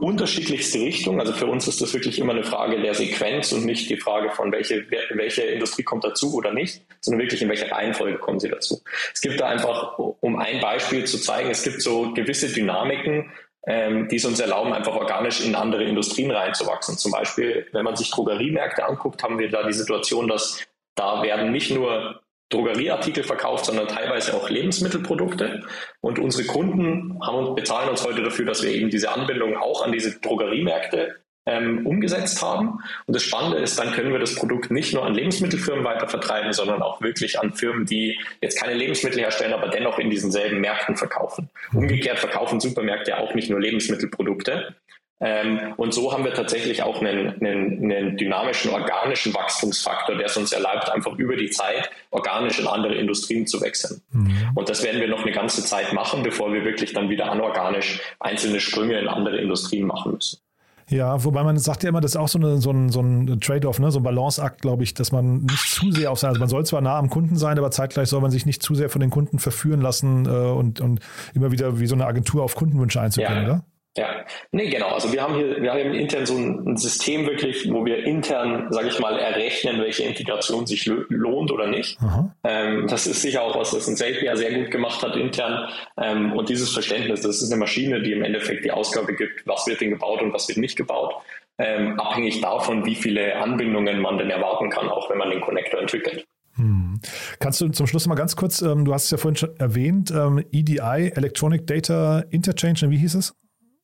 unterschiedlichste 0.00 0.80
Richtungen. 0.80 1.20
Also 1.20 1.32
für 1.32 1.46
uns 1.46 1.66
ist 1.66 1.80
das 1.80 1.94
wirklich 1.94 2.18
immer 2.18 2.32
eine 2.32 2.44
Frage 2.44 2.80
der 2.80 2.94
Sequenz 2.94 3.52
und 3.52 3.64
nicht 3.64 3.88
die 3.88 3.96
Frage 3.96 4.30
von 4.30 4.52
welche, 4.52 4.84
welche 5.14 5.42
Industrie 5.42 5.82
kommt 5.82 6.04
dazu 6.04 6.34
oder 6.34 6.52
nicht, 6.52 6.82
sondern 7.00 7.22
wirklich 7.22 7.40
in 7.40 7.48
welcher 7.48 7.72
Reihenfolge 7.72 8.18
kommen 8.18 8.38
sie 8.38 8.50
dazu. 8.50 8.82
Es 9.14 9.20
gibt 9.20 9.40
da 9.40 9.48
einfach, 9.48 9.98
um 9.98 10.36
ein 10.36 10.60
Beispiel 10.60 11.04
zu 11.04 11.18
zeigen, 11.18 11.50
es 11.50 11.62
gibt 11.62 11.80
so 11.80 12.12
gewisse 12.12 12.48
Dynamiken, 12.48 13.32
ähm, 13.66 14.08
die 14.08 14.16
es 14.16 14.24
uns 14.24 14.40
erlauben, 14.40 14.72
einfach 14.72 14.94
organisch 14.94 15.44
in 15.44 15.54
andere 15.54 15.84
Industrien 15.84 16.30
reinzuwachsen. 16.30 16.98
Zum 16.98 17.12
Beispiel, 17.12 17.66
wenn 17.72 17.84
man 17.84 17.96
sich 17.96 18.10
Drogeriemärkte 18.10 18.84
anguckt, 18.84 19.22
haben 19.22 19.38
wir 19.38 19.50
da 19.50 19.62
die 19.62 19.72
Situation, 19.72 20.28
dass 20.28 20.60
da 20.94 21.22
werden 21.22 21.52
nicht 21.52 21.70
nur 21.70 22.20
Drogerieartikel 22.52 23.24
verkauft, 23.24 23.64
sondern 23.64 23.88
teilweise 23.88 24.34
auch 24.34 24.50
Lebensmittelprodukte. 24.50 25.62
Und 26.00 26.18
unsere 26.18 26.46
Kunden 26.46 27.18
haben, 27.24 27.54
bezahlen 27.54 27.88
uns 27.88 28.04
heute 28.04 28.22
dafür, 28.22 28.44
dass 28.44 28.62
wir 28.62 28.70
eben 28.70 28.90
diese 28.90 29.10
Anbindung 29.10 29.56
auch 29.56 29.84
an 29.84 29.92
diese 29.92 30.20
Drogeriemärkte 30.20 31.21
ähm, 31.46 31.86
umgesetzt 31.86 32.42
haben. 32.42 32.80
Und 33.06 33.14
das 33.14 33.22
Spannende 33.22 33.58
ist, 33.58 33.78
dann 33.78 33.92
können 33.92 34.12
wir 34.12 34.18
das 34.18 34.34
Produkt 34.34 34.70
nicht 34.70 34.94
nur 34.94 35.04
an 35.04 35.14
Lebensmittelfirmen 35.14 35.84
weiter 35.84 36.08
vertreiben, 36.08 36.52
sondern 36.52 36.82
auch 36.82 37.00
wirklich 37.00 37.40
an 37.40 37.52
Firmen, 37.52 37.86
die 37.86 38.18
jetzt 38.40 38.60
keine 38.60 38.74
Lebensmittel 38.74 39.20
herstellen, 39.20 39.52
aber 39.52 39.68
dennoch 39.68 39.98
in 39.98 40.10
diesen 40.10 40.30
selben 40.30 40.60
Märkten 40.60 40.96
verkaufen. 40.96 41.50
Umgekehrt 41.72 42.18
verkaufen 42.18 42.60
Supermärkte 42.60 43.18
auch 43.18 43.34
nicht 43.34 43.50
nur 43.50 43.60
Lebensmittelprodukte. 43.60 44.76
Ähm, 45.22 45.74
und 45.76 45.94
so 45.94 46.12
haben 46.12 46.24
wir 46.24 46.34
tatsächlich 46.34 46.82
auch 46.82 47.00
einen, 47.00 47.40
einen, 47.40 47.92
einen 47.92 48.16
dynamischen, 48.16 48.72
organischen 48.72 49.32
Wachstumsfaktor, 49.32 50.16
der 50.16 50.26
es 50.26 50.36
uns 50.36 50.52
erlaubt, 50.52 50.90
einfach 50.90 51.16
über 51.16 51.36
die 51.36 51.50
Zeit 51.50 51.90
organisch 52.10 52.58
in 52.58 52.66
andere 52.66 52.96
Industrien 52.96 53.46
zu 53.46 53.60
wechseln. 53.60 54.02
Mhm. 54.10 54.50
Und 54.56 54.68
das 54.68 54.82
werden 54.82 55.00
wir 55.00 55.06
noch 55.06 55.22
eine 55.22 55.30
ganze 55.30 55.64
Zeit 55.64 55.92
machen, 55.92 56.24
bevor 56.24 56.52
wir 56.52 56.64
wirklich 56.64 56.92
dann 56.92 57.08
wieder 57.08 57.30
anorganisch 57.30 58.00
einzelne 58.18 58.58
Sprünge 58.58 58.98
in 58.98 59.06
andere 59.06 59.38
Industrien 59.38 59.86
machen 59.86 60.14
müssen. 60.14 60.40
Ja, 60.88 61.24
wobei 61.24 61.42
man 61.42 61.58
sagt 61.58 61.82
ja 61.82 61.88
immer, 61.88 62.00
das 62.00 62.12
ist 62.12 62.16
auch 62.16 62.28
so, 62.28 62.38
eine, 62.38 62.58
so 62.58 62.70
ein, 62.70 62.90
so 62.90 63.00
ein 63.00 63.40
Trade-off, 63.40 63.78
ne? 63.78 63.90
so 63.90 64.00
ein 64.00 64.02
Balanceakt, 64.02 64.62
glaube 64.62 64.82
ich, 64.82 64.94
dass 64.94 65.12
man 65.12 65.42
nicht 65.42 65.70
zu 65.70 65.90
sehr 65.92 66.10
auf 66.10 66.18
sein, 66.18 66.28
also 66.28 66.40
man 66.40 66.48
soll 66.48 66.66
zwar 66.66 66.80
nah 66.80 66.98
am 66.98 67.08
Kunden 67.08 67.36
sein, 67.36 67.58
aber 67.58 67.70
zeitgleich 67.70 68.08
soll 68.08 68.20
man 68.20 68.30
sich 68.30 68.46
nicht 68.46 68.62
zu 68.62 68.74
sehr 68.74 68.90
von 68.90 69.00
den 69.00 69.10
Kunden 69.10 69.38
verführen 69.38 69.80
lassen 69.80 70.26
äh, 70.26 70.28
und, 70.28 70.80
und 70.80 71.00
immer 71.34 71.52
wieder 71.52 71.78
wie 71.78 71.86
so 71.86 71.94
eine 71.94 72.06
Agentur 72.06 72.42
auf 72.42 72.54
Kundenwünsche 72.54 73.00
einzugehen, 73.00 73.36
ja. 73.36 73.44
oder? 73.44 73.64
Ja, 73.96 74.24
nee, 74.52 74.70
genau. 74.70 74.88
Also 74.88 75.12
wir 75.12 75.22
haben 75.22 75.34
hier, 75.34 75.60
wir 75.60 75.70
haben 75.70 75.92
intern 75.92 76.24
so 76.24 76.34
ein 76.34 76.78
System 76.78 77.26
wirklich, 77.26 77.70
wo 77.70 77.84
wir 77.84 78.04
intern, 78.04 78.68
sage 78.70 78.88
ich 78.88 78.98
mal, 78.98 79.18
errechnen, 79.18 79.82
welche 79.82 80.04
Integration 80.04 80.66
sich 80.66 80.86
lohnt 80.86 81.52
oder 81.52 81.66
nicht. 81.66 81.98
Ähm, 82.42 82.86
das 82.88 83.06
ist 83.06 83.20
sicher 83.20 83.42
auch 83.42 83.54
was, 83.54 83.72
das 83.72 83.88
ein 83.88 83.96
ja 84.22 84.34
sehr 84.34 84.58
gut 84.58 84.70
gemacht 84.70 85.02
hat 85.02 85.14
intern. 85.14 85.68
Ähm, 86.00 86.32
und 86.32 86.48
dieses 86.48 86.70
Verständnis, 86.70 87.20
das 87.20 87.42
ist 87.42 87.52
eine 87.52 87.60
Maschine, 87.60 88.00
die 88.00 88.12
im 88.12 88.22
Endeffekt 88.22 88.64
die 88.64 88.72
Ausgabe 88.72 89.14
gibt, 89.14 89.46
was 89.46 89.66
wird 89.66 89.82
denn 89.82 89.90
gebaut 89.90 90.22
und 90.22 90.32
was 90.32 90.48
wird 90.48 90.58
nicht 90.58 90.76
gebaut. 90.76 91.14
Ähm, 91.58 92.00
abhängig 92.00 92.40
davon, 92.40 92.86
wie 92.86 92.94
viele 92.94 93.36
Anbindungen 93.36 94.00
man 94.00 94.16
denn 94.16 94.30
erwarten 94.30 94.70
kann, 94.70 94.88
auch 94.88 95.10
wenn 95.10 95.18
man 95.18 95.28
den 95.28 95.42
Connector 95.42 95.80
entwickelt. 95.80 96.24
Hm. 96.54 96.98
Kannst 97.40 97.60
du 97.60 97.68
zum 97.68 97.86
Schluss 97.86 98.06
mal 98.06 98.14
ganz 98.14 98.36
kurz, 98.36 98.62
ähm, 98.62 98.86
du 98.86 98.94
hast 98.94 99.04
es 99.04 99.10
ja 99.10 99.18
vorhin 99.18 99.36
schon 99.36 99.54
erwähnt, 99.58 100.10
ähm, 100.10 100.42
EDI, 100.50 101.12
Electronic 101.14 101.66
Data 101.66 102.24
Interchange, 102.30 102.90
wie 102.90 102.96
hieß 102.96 103.16
es? 103.16 103.34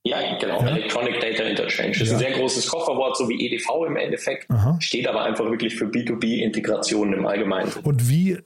Ja, 0.04 0.38
genau. 0.38 0.60
Ja. 0.60 0.68
Electronic 0.68 1.20
Data 1.20 1.42
Interchange. 1.42 1.90
Das 1.90 1.98
ja. 1.98 2.04
ist 2.04 2.12
ein 2.12 2.18
sehr 2.18 2.32
großes 2.32 2.68
Kofferwort, 2.68 3.16
so 3.16 3.28
wie 3.28 3.46
EDV 3.46 3.86
im 3.86 3.96
Endeffekt. 3.96 4.50
Aha. 4.50 4.76
Steht 4.80 5.06
aber 5.06 5.24
einfach 5.24 5.44
wirklich 5.44 5.74
für 5.74 5.86
B2B-Integration 5.86 7.12
im 7.12 7.26
Allgemeinen. 7.26 7.70
Und 7.82 8.08
wie, 8.08 8.38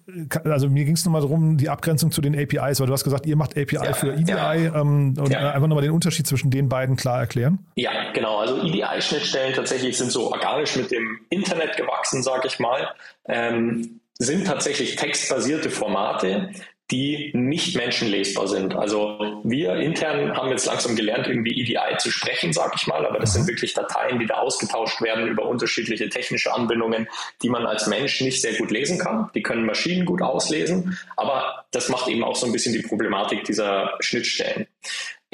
also 0.44 0.68
mir 0.68 0.84
ging 0.84 0.94
es 0.94 1.04
nochmal 1.04 1.20
darum, 1.20 1.58
die 1.58 1.68
Abgrenzung 1.68 2.10
zu 2.10 2.20
den 2.20 2.34
APIs, 2.34 2.80
weil 2.80 2.86
du 2.86 2.92
hast 2.92 3.04
gesagt, 3.04 3.26
ihr 3.26 3.36
macht 3.36 3.52
API 3.52 3.76
ja. 3.76 3.92
für 3.92 4.14
EDI 4.14 4.70
ähm, 4.74 5.14
und 5.18 5.34
einfach 5.34 5.68
nochmal 5.68 5.82
den 5.82 5.92
Unterschied 5.92 6.26
zwischen 6.26 6.50
den 6.50 6.68
beiden 6.68 6.96
klar 6.96 7.20
erklären. 7.20 7.60
Ja, 7.76 8.12
genau. 8.12 8.38
Also 8.38 8.60
EDI-Schnittstellen 8.62 9.54
tatsächlich 9.54 9.96
sind 9.96 10.10
so 10.10 10.32
organisch 10.32 10.74
mit 10.76 10.90
dem 10.90 11.20
Internet 11.30 11.76
gewachsen, 11.76 12.22
sage 12.22 12.48
ich 12.48 12.58
mal. 12.58 12.88
Ähm, 13.26 14.00
sind 14.18 14.46
tatsächlich 14.46 14.96
textbasierte 14.96 15.70
Formate, 15.70 16.50
die 16.92 17.30
nicht 17.32 17.74
menschenlesbar 17.74 18.46
sind. 18.46 18.76
Also 18.76 19.18
wir 19.42 19.76
intern 19.76 20.36
haben 20.36 20.50
jetzt 20.50 20.66
langsam 20.66 20.94
gelernt, 20.94 21.26
irgendwie 21.26 21.58
EDI 21.58 21.96
zu 21.98 22.10
sprechen, 22.10 22.52
sag 22.52 22.74
ich 22.76 22.86
mal, 22.86 23.06
aber 23.06 23.18
das 23.18 23.32
sind 23.32 23.48
wirklich 23.48 23.72
Dateien, 23.72 24.18
die 24.18 24.26
da 24.26 24.34
ausgetauscht 24.34 25.00
werden 25.00 25.26
über 25.26 25.46
unterschiedliche 25.46 26.10
technische 26.10 26.52
Anbindungen, 26.52 27.08
die 27.42 27.48
man 27.48 27.66
als 27.66 27.86
Mensch 27.86 28.20
nicht 28.20 28.42
sehr 28.42 28.54
gut 28.54 28.70
lesen 28.70 28.98
kann. 28.98 29.30
Die 29.34 29.42
können 29.42 29.64
Maschinen 29.64 30.04
gut 30.04 30.20
auslesen, 30.20 30.98
aber 31.16 31.64
das 31.70 31.88
macht 31.88 32.08
eben 32.08 32.22
auch 32.22 32.36
so 32.36 32.44
ein 32.44 32.52
bisschen 32.52 32.74
die 32.74 32.82
Problematik 32.82 33.44
dieser 33.44 33.94
Schnittstellen. 34.00 34.66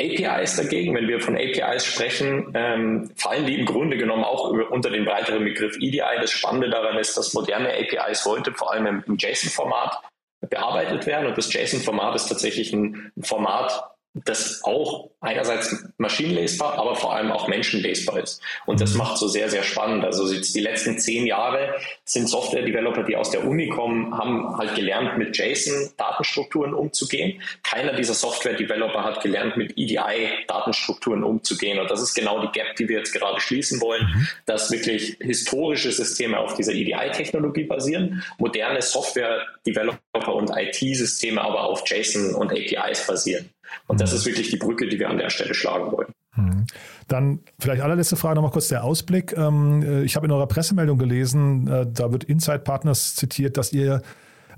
APIs 0.00 0.54
dagegen, 0.54 0.94
wenn 0.94 1.08
wir 1.08 1.20
von 1.20 1.36
APIs 1.36 1.84
sprechen, 1.84 2.52
ähm, 2.54 3.10
fallen 3.16 3.46
die 3.46 3.58
im 3.58 3.66
Grunde 3.66 3.96
genommen 3.96 4.22
auch 4.22 4.52
über, 4.52 4.70
unter 4.70 4.90
den 4.90 5.04
breiteren 5.04 5.42
Begriff 5.42 5.76
EDI. 5.80 6.20
Das 6.20 6.30
Spannende 6.30 6.70
daran 6.70 6.96
ist, 6.98 7.16
dass 7.16 7.34
moderne 7.34 7.70
APIs 7.74 8.24
heute 8.24 8.52
vor 8.52 8.72
allem 8.72 8.86
im, 8.86 9.04
im 9.08 9.16
JSON-Format 9.16 9.98
bearbeitet 10.40 11.06
werden. 11.06 11.26
Und 11.26 11.38
das 11.38 11.52
JSON-Format 11.52 12.14
ist 12.14 12.26
tatsächlich 12.26 12.72
ein 12.72 13.12
Format, 13.22 13.82
das 14.24 14.62
auch 14.64 15.10
einerseits 15.20 15.74
maschinenlesbar, 15.98 16.78
aber 16.78 16.94
vor 16.94 17.14
allem 17.14 17.32
auch 17.32 17.48
menschenlesbar 17.48 18.20
ist. 18.20 18.40
Und 18.66 18.80
das 18.80 18.94
macht 18.94 19.18
so 19.18 19.26
sehr, 19.26 19.50
sehr 19.50 19.62
spannend. 19.62 20.04
Also 20.04 20.28
die 20.32 20.60
letzten 20.60 20.98
zehn 20.98 21.26
Jahre 21.26 21.74
sind 22.04 22.28
Software-Developer, 22.28 23.02
die 23.02 23.16
aus 23.16 23.30
der 23.30 23.44
Uni 23.44 23.68
kommen, 23.68 24.16
haben 24.16 24.56
halt 24.56 24.76
gelernt, 24.76 25.18
mit 25.18 25.36
JSON-Datenstrukturen 25.36 26.72
umzugehen. 26.72 27.42
Keiner 27.62 27.94
dieser 27.94 28.14
Software-Developer 28.14 29.02
hat 29.02 29.22
gelernt, 29.22 29.56
mit 29.56 29.76
EDI-Datenstrukturen 29.76 31.24
umzugehen. 31.24 31.80
Und 31.80 31.90
das 31.90 32.00
ist 32.00 32.14
genau 32.14 32.40
die 32.40 32.52
Gap, 32.52 32.76
die 32.76 32.88
wir 32.88 32.98
jetzt 32.98 33.12
gerade 33.12 33.40
schließen 33.40 33.80
wollen, 33.80 34.04
mhm. 34.04 34.28
dass 34.46 34.70
wirklich 34.70 35.16
historische 35.20 35.90
Systeme 35.90 36.38
auf 36.38 36.54
dieser 36.54 36.72
EDI-Technologie 36.72 37.64
basieren, 37.64 38.22
moderne 38.38 38.82
Software-Developer 38.82 40.34
und 40.34 40.50
IT-Systeme 40.54 41.40
aber 41.40 41.64
auf 41.64 41.82
JSON 41.86 42.34
und 42.34 42.52
APIs 42.52 43.06
basieren. 43.06 43.50
Und 43.86 44.00
das 44.00 44.12
ist 44.12 44.26
wirklich 44.26 44.50
die 44.50 44.56
Brücke, 44.56 44.88
die 44.88 44.98
wir 44.98 45.08
an 45.08 45.18
der 45.18 45.30
Stelle 45.30 45.54
schlagen 45.54 45.92
wollen. 45.92 46.12
Mhm. 46.38 46.66
Dann 47.08 47.40
vielleicht 47.58 47.82
allerletzte 47.82 48.16
Frage 48.16 48.36
nochmal 48.36 48.52
kurz 48.52 48.68
der 48.68 48.84
Ausblick. 48.84 49.36
Ähm, 49.36 49.82
äh, 49.82 50.02
ich 50.02 50.16
habe 50.16 50.26
in 50.26 50.32
eurer 50.32 50.46
Pressemeldung 50.46 50.98
gelesen, 50.98 51.66
äh, 51.66 51.86
da 51.90 52.12
wird 52.12 52.24
Inside 52.24 52.60
Partners 52.60 53.16
zitiert, 53.16 53.56
dass 53.56 53.72
ihr 53.72 54.02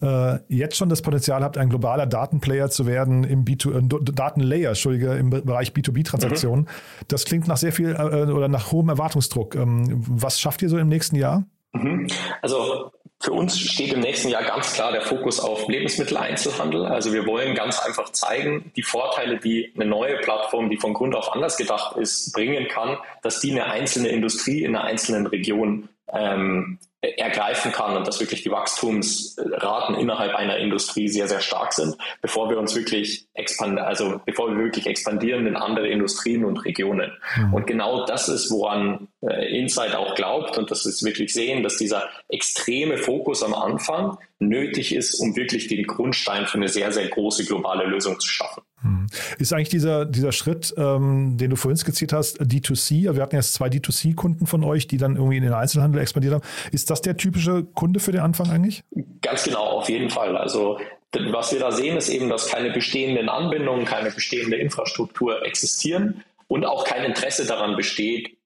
äh, 0.02 0.38
jetzt 0.48 0.76
schon 0.76 0.88
das 0.88 1.02
Potenzial 1.02 1.42
habt, 1.42 1.58
ein 1.58 1.68
globaler 1.68 2.06
Datenplayer 2.06 2.70
zu 2.70 2.86
werden 2.86 3.24
im 3.24 3.44
B2, 3.44 4.12
Datenlayer, 4.12 4.70
Entschuldige, 4.70 5.14
im 5.14 5.30
Bereich 5.30 5.72
B2B-Transaktionen. 5.72 6.64
Mhm. 6.64 7.04
Das 7.08 7.24
klingt 7.24 7.48
nach 7.48 7.58
sehr 7.58 7.72
viel 7.72 7.94
oder 7.94 8.48
nach 8.48 8.72
hohem 8.72 8.88
Erwartungsdruck. 8.88 9.54
Ähm, 9.56 10.02
was 10.08 10.40
schafft 10.40 10.62
ihr 10.62 10.68
so 10.68 10.78
im 10.78 10.88
nächsten 10.88 11.16
Jahr? 11.16 11.44
Mhm. 11.72 12.08
Also 12.42 12.90
für 13.22 13.32
uns 13.32 13.58
steht 13.58 13.92
im 13.92 14.00
nächsten 14.00 14.30
Jahr 14.30 14.42
ganz 14.42 14.72
klar 14.72 14.92
der 14.92 15.02
Fokus 15.02 15.40
auf 15.40 15.68
Lebensmitteleinzelhandel. 15.68 16.86
Also 16.86 17.12
wir 17.12 17.26
wollen 17.26 17.54
ganz 17.54 17.78
einfach 17.78 18.10
zeigen, 18.12 18.72
die 18.76 18.82
Vorteile, 18.82 19.38
die 19.38 19.72
eine 19.76 19.84
neue 19.84 20.16
Plattform, 20.18 20.70
die 20.70 20.78
von 20.78 20.94
Grund 20.94 21.14
auf 21.14 21.32
anders 21.34 21.58
gedacht 21.58 21.98
ist, 21.98 22.32
bringen 22.32 22.66
kann, 22.68 22.96
dass 23.22 23.40
die 23.40 23.50
eine 23.50 23.66
einzelne 23.66 24.08
Industrie 24.08 24.64
in 24.64 24.74
einer 24.74 24.86
einzelnen 24.86 25.26
Region 25.26 25.90
ähm, 26.08 26.78
ergreifen 27.02 27.72
kann 27.72 27.96
und 27.96 28.06
dass 28.06 28.20
wirklich 28.20 28.42
die 28.42 28.50
Wachstumsraten 28.50 29.94
innerhalb 29.94 30.34
einer 30.34 30.58
Industrie 30.58 31.08
sehr, 31.08 31.28
sehr 31.28 31.40
stark 31.40 31.72
sind, 31.72 31.96
bevor 32.20 32.50
wir 32.50 32.58
uns 32.58 32.76
wirklich 32.76 33.26
expandieren, 33.32 33.86
also 33.86 34.20
bevor 34.26 34.50
wir 34.50 34.62
wirklich 34.62 34.86
expandieren 34.86 35.46
in 35.46 35.56
andere 35.56 35.88
Industrien 35.88 36.44
und 36.44 36.58
Regionen. 36.58 37.12
Mhm. 37.36 37.54
Und 37.54 37.66
genau 37.66 38.04
das 38.04 38.28
ist, 38.28 38.50
woran 38.50 39.08
äh, 39.22 39.58
Insight 39.58 39.94
auch 39.94 40.14
glaubt 40.14 40.58
und 40.58 40.70
das 40.70 40.84
ist 40.84 41.02
wirklich 41.02 41.32
sehen, 41.32 41.62
dass 41.62 41.78
dieser 41.78 42.06
extreme 42.28 42.98
Fokus 42.98 43.42
am 43.42 43.54
Anfang 43.54 44.18
nötig 44.40 44.94
ist, 44.94 45.14
um 45.20 45.36
wirklich 45.36 45.68
den 45.68 45.84
Grundstein 45.86 46.46
für 46.46 46.56
eine 46.56 46.68
sehr, 46.68 46.90
sehr 46.92 47.08
große 47.08 47.44
globale 47.44 47.84
Lösung 47.84 48.18
zu 48.18 48.28
schaffen. 48.28 48.62
Hm. 48.82 49.06
Ist 49.38 49.52
eigentlich 49.52 49.68
dieser, 49.68 50.06
dieser 50.06 50.32
Schritt, 50.32 50.74
ähm, 50.76 51.36
den 51.36 51.50
du 51.50 51.56
vorhin 51.56 51.76
skizziert 51.76 52.12
hast, 52.12 52.40
D2C, 52.40 53.06
also 53.06 53.16
wir 53.16 53.22
hatten 53.22 53.36
jetzt 53.36 53.52
zwei 53.54 53.68
D2C-Kunden 53.68 54.46
von 54.46 54.64
euch, 54.64 54.86
die 54.86 54.96
dann 54.96 55.16
irgendwie 55.16 55.36
in 55.36 55.42
den 55.42 55.52
Einzelhandel 55.52 56.00
expandiert 56.00 56.34
haben. 56.34 56.44
Ist 56.72 56.90
das 56.90 57.02
der 57.02 57.16
typische 57.16 57.64
Kunde 57.64 58.00
für 58.00 58.12
den 58.12 58.22
Anfang 58.22 58.50
eigentlich? 58.50 58.82
Ganz 59.20 59.44
genau, 59.44 59.64
auf 59.64 59.88
jeden 59.90 60.08
Fall. 60.08 60.36
Also 60.36 60.78
was 61.12 61.52
wir 61.52 61.60
da 61.60 61.72
sehen, 61.72 61.96
ist 61.96 62.08
eben, 62.08 62.28
dass 62.28 62.48
keine 62.48 62.70
bestehenden 62.70 63.28
Anbindungen, 63.28 63.84
keine 63.84 64.10
bestehende 64.10 64.56
Infrastruktur 64.56 65.44
existieren 65.44 66.24
und 66.48 66.64
auch 66.64 66.84
kein 66.84 67.04
Interesse 67.04 67.46
daran 67.46 67.76
besteht, 67.76 68.36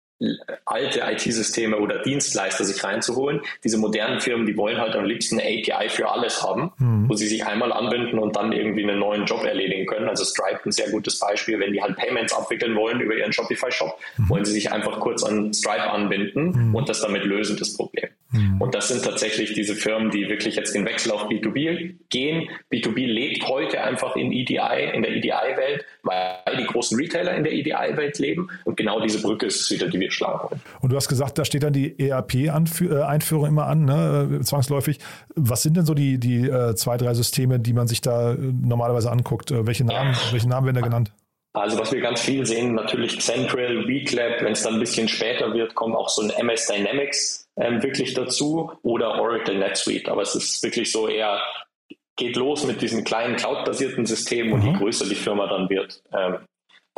alte 0.64 1.00
IT-Systeme 1.00 1.78
oder 1.78 2.02
Dienstleister 2.02 2.64
sich 2.64 2.82
reinzuholen. 2.82 3.40
Diese 3.62 3.78
modernen 3.78 4.20
Firmen, 4.20 4.46
die 4.46 4.56
wollen 4.56 4.78
halt 4.78 4.94
am 4.94 5.04
liebsten 5.04 5.38
eine 5.38 5.48
API 5.48 5.88
für 5.88 6.10
alles 6.10 6.42
haben, 6.42 6.72
mhm. 6.78 7.08
wo 7.08 7.14
sie 7.14 7.26
sich 7.26 7.44
einmal 7.46 7.72
anbinden 7.72 8.18
und 8.18 8.36
dann 8.36 8.52
irgendwie 8.52 8.82
einen 8.82 8.98
neuen 8.98 9.24
Job 9.24 9.44
erledigen 9.44 9.86
können. 9.86 10.08
Also 10.08 10.24
Stripe 10.24 10.60
ein 10.64 10.72
sehr 10.72 10.90
gutes 10.90 11.18
Beispiel, 11.18 11.60
wenn 11.60 11.72
die 11.72 11.82
halt 11.82 11.96
Payments 11.96 12.32
abwickeln 12.32 12.74
wollen 12.76 13.00
über 13.00 13.14
ihren 13.14 13.32
Shopify-Shop, 13.32 13.98
mhm. 14.18 14.28
wollen 14.28 14.44
sie 14.44 14.52
sich 14.52 14.72
einfach 14.72 15.00
kurz 15.00 15.22
an 15.22 15.52
Stripe 15.52 15.90
anbinden 15.90 16.68
mhm. 16.68 16.74
und 16.74 16.88
das 16.88 17.00
damit 17.00 17.24
lösen, 17.24 17.56
das 17.56 17.74
Problem. 17.74 18.08
Mhm. 18.34 18.60
Und 18.60 18.74
das 18.74 18.88
sind 18.88 19.04
tatsächlich 19.04 19.54
diese 19.54 19.74
Firmen, 19.74 20.10
die 20.10 20.28
wirklich 20.28 20.56
jetzt 20.56 20.74
den 20.74 20.84
Wechsel 20.84 21.12
auf 21.12 21.28
B2B 21.28 21.94
gehen. 22.10 22.48
B2B 22.72 23.06
lebt 23.06 23.48
heute 23.48 23.82
einfach 23.82 24.16
in 24.16 24.32
EDI, 24.32 24.90
in 24.92 25.02
der 25.02 25.12
EDI-Welt, 25.12 25.84
weil 26.02 26.56
die 26.58 26.64
großen 26.64 26.98
Retailer 26.98 27.34
in 27.34 27.44
der 27.44 27.52
EDI-Welt 27.52 28.18
leben. 28.18 28.48
Und 28.64 28.76
genau 28.76 29.00
diese 29.00 29.22
Brücke 29.22 29.46
ist 29.46 29.60
es 29.60 29.70
wieder, 29.70 29.88
die 29.88 30.00
wir 30.00 30.10
schlagen 30.14 30.50
wollen. 30.50 30.60
Und 30.80 30.92
du 30.92 30.96
hast 30.96 31.08
gesagt, 31.08 31.38
da 31.38 31.44
steht 31.44 31.62
dann 31.62 31.72
die 31.72 31.98
ERP-Einführung 31.98 33.46
immer 33.46 33.66
an, 33.66 33.84
ne? 33.84 34.38
Äh, 34.40 34.44
zwangsläufig. 34.44 34.98
Was 35.34 35.62
sind 35.62 35.76
denn 35.76 35.84
so 35.84 35.94
die, 35.94 36.18
die 36.18 36.48
äh, 36.48 36.74
zwei, 36.74 36.96
drei 36.96 37.14
Systeme, 37.14 37.60
die 37.60 37.72
man 37.72 37.86
sich 37.86 38.00
da 38.00 38.32
äh, 38.32 38.36
normalerweise 38.36 39.10
anguckt? 39.10 39.50
welche, 39.54 39.84
Namen, 39.84 40.16
welche 40.30 40.48
Namen 40.48 40.66
werden 40.66 40.76
da 40.76 40.82
genannt? 40.82 41.12
Also 41.54 41.78
was 41.78 41.92
wir 41.92 42.00
ganz 42.00 42.20
viel 42.20 42.44
sehen, 42.44 42.74
natürlich 42.74 43.20
Central, 43.20 43.86
Weeklab, 43.86 44.42
wenn 44.42 44.52
es 44.52 44.62
dann 44.64 44.74
ein 44.74 44.80
bisschen 44.80 45.06
später 45.06 45.54
wird, 45.54 45.76
kommt 45.76 45.94
auch 45.94 46.08
so 46.08 46.22
ein 46.22 46.30
MS 46.30 46.66
Dynamics 46.66 47.48
ähm, 47.56 47.80
wirklich 47.80 48.12
dazu 48.14 48.72
oder 48.82 49.20
Oracle 49.20 49.56
NetSuite. 49.56 50.10
Aber 50.10 50.22
es 50.22 50.34
ist 50.34 50.62
wirklich 50.64 50.90
so 50.90 51.06
eher, 51.06 51.40
geht 52.16 52.34
los 52.34 52.66
mit 52.66 52.82
diesen 52.82 53.04
kleinen 53.04 53.36
Cloud-basierten 53.36 54.04
Systemen 54.04 54.48
mhm. 54.48 54.54
und 54.54 54.62
je 54.62 54.70
mhm. 54.72 54.78
größer 54.78 55.08
die 55.08 55.14
Firma 55.14 55.46
dann 55.46 55.70
wird, 55.70 56.02
ähm, 56.12 56.38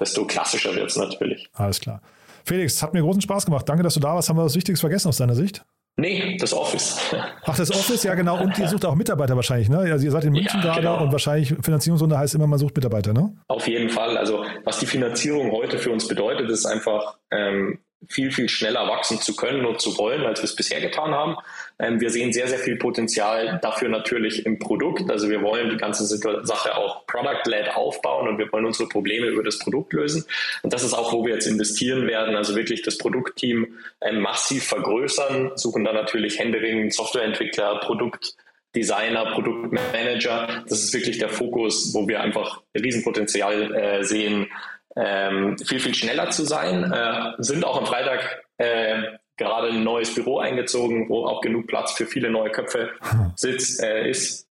desto 0.01 0.27
klassischer 0.27 0.75
wird 0.75 0.89
es 0.89 0.97
natürlich. 0.97 1.49
Alles 1.53 1.79
klar. 1.79 2.01
Felix, 2.47 2.81
hat 2.83 2.95
mir 2.95 3.03
großen 3.03 3.21
Spaß 3.21 3.45
gemacht. 3.45 3.69
Danke, 3.69 3.83
dass 3.83 3.95
du 3.95 4.01
da 4.01 4.15
warst. 4.15 4.29
Haben 4.29 4.39
wir 4.39 4.45
was 4.45 4.55
Wichtiges 4.55 4.81
vergessen 4.81 5.09
aus 5.09 5.17
deiner 5.17 5.35
Sicht? 5.35 5.65
Nee, 5.99 6.37
das 6.39 6.53
Office. 6.53 7.01
Ach, 7.45 7.57
das 7.57 7.71
Office, 7.71 8.03
ja 8.03 8.15
genau. 8.15 8.41
Und 8.43 8.59
ihr 8.59 8.69
sucht 8.69 8.85
auch 8.85 8.95
Mitarbeiter 8.95 9.35
wahrscheinlich, 9.35 9.71
ne? 9.71 9.79
Also 9.79 10.05
ihr 10.05 10.11
seid 10.11 10.25
in 10.27 10.33
München 10.33 10.61
ja, 10.61 10.75
gerade 10.75 10.83
genau. 10.83 11.03
und 11.03 11.11
wahrscheinlich 11.11 11.55
Finanzierungsrunde 11.63 12.19
heißt 12.19 12.35
immer, 12.35 12.47
man 12.47 12.59
sucht 12.59 12.77
Mitarbeiter, 12.77 13.15
ne? 13.15 13.35
Auf 13.49 13.67
jeden 13.67 13.89
Fall. 13.89 14.19
Also 14.19 14.45
was 14.65 14.79
die 14.79 14.87
Finanzierung 14.87 15.51
heute 15.53 15.79
für 15.79 15.91
uns 15.91 16.07
bedeutet, 16.07 16.51
ist 16.51 16.67
einfach 16.67 17.17
ähm, 17.31 17.79
viel, 18.09 18.31
viel 18.31 18.49
schneller 18.49 18.87
wachsen 18.89 19.21
zu 19.21 19.35
können 19.35 19.65
und 19.65 19.81
zu 19.81 19.97
wollen, 19.99 20.25
als 20.25 20.41
wir 20.41 20.45
es 20.45 20.57
bisher 20.57 20.81
getan 20.81 21.13
haben. 21.13 21.37
Ähm, 21.79 22.01
wir 22.01 22.11
sehen 22.11 22.33
sehr, 22.33 22.49
sehr 22.49 22.59
viel 22.59 22.77
Potenzial 22.77 23.59
dafür 23.63 23.89
natürlich 23.89 24.47
im 24.47 24.59
Produkt. 24.59 25.11
Also 25.11 25.29
wir 25.29 25.43
wollen 25.43 25.71
die 25.71 25.77
ganze 25.77 26.05
Sache 26.07 26.77
auch 26.77 27.07
product-led 27.07 27.75
aufbauen 27.75 28.29
und 28.29 28.39
wir 28.39 28.51
wollen 28.53 28.67
unsere 28.67 28.89
Probleme 28.89 29.27
über 29.27 29.43
das 29.43 29.59
Produkt 29.59 29.93
lösen. 29.93 30.25
Und 30.63 30.73
das 30.73 30.85
ist 30.85 30.95
auch, 30.95 31.13
wo 31.13 31.25
wir 31.25 31.35
jetzt 31.35 31.47
investieren 31.47 32.07
werden. 32.07 32.37
Also 32.37 32.55
wirklich 32.55 32.83
das 32.83 32.99
Produktteam 32.99 33.79
ähm, 34.01 34.21
massiv 34.21 34.65
vergrößern, 34.65 35.53
suchen 35.57 35.85
dann 35.85 35.95
natürlich 35.95 36.39
händeringend 36.39 36.95
Softwareentwickler, 36.95 37.81
Produktdesigner, 37.81 39.33
Produktmanager. 39.33 40.65
Das 40.69 40.85
ist 40.85 40.95
wirklich 40.95 41.19
der 41.19 41.31
Fokus, 41.31 41.93
wo 41.95 42.07
wir 42.07 42.21
einfach 42.21 42.63
Riesenpotenzial 42.75 43.75
äh, 43.75 44.05
sehen, 44.05 44.49
ähm, 44.97 45.57
viel, 45.59 45.81
viel 45.81 45.95
schneller 45.95 46.31
zu 46.31 46.45
sein. 46.45 46.91
Äh, 46.91 47.33
sind 47.39 47.65
auch 47.65 47.79
am 47.79 47.87
Freitag 47.87 48.43
äh, 48.59 49.03
gerade 49.37 49.69
ein 49.69 49.85
neues 49.85 50.15
Büro 50.15 50.39
eingezogen, 50.39 51.09
wo 51.09 51.27
auch 51.27 51.43
genug 51.43 51.67
Platz 51.67 51.93
für 51.93 52.07
viele 52.07 52.31
neue 52.31 52.51
Köpfe 52.51 52.91
sitzt, 53.37 53.83
äh, 53.83 54.09
ist. 54.09 54.47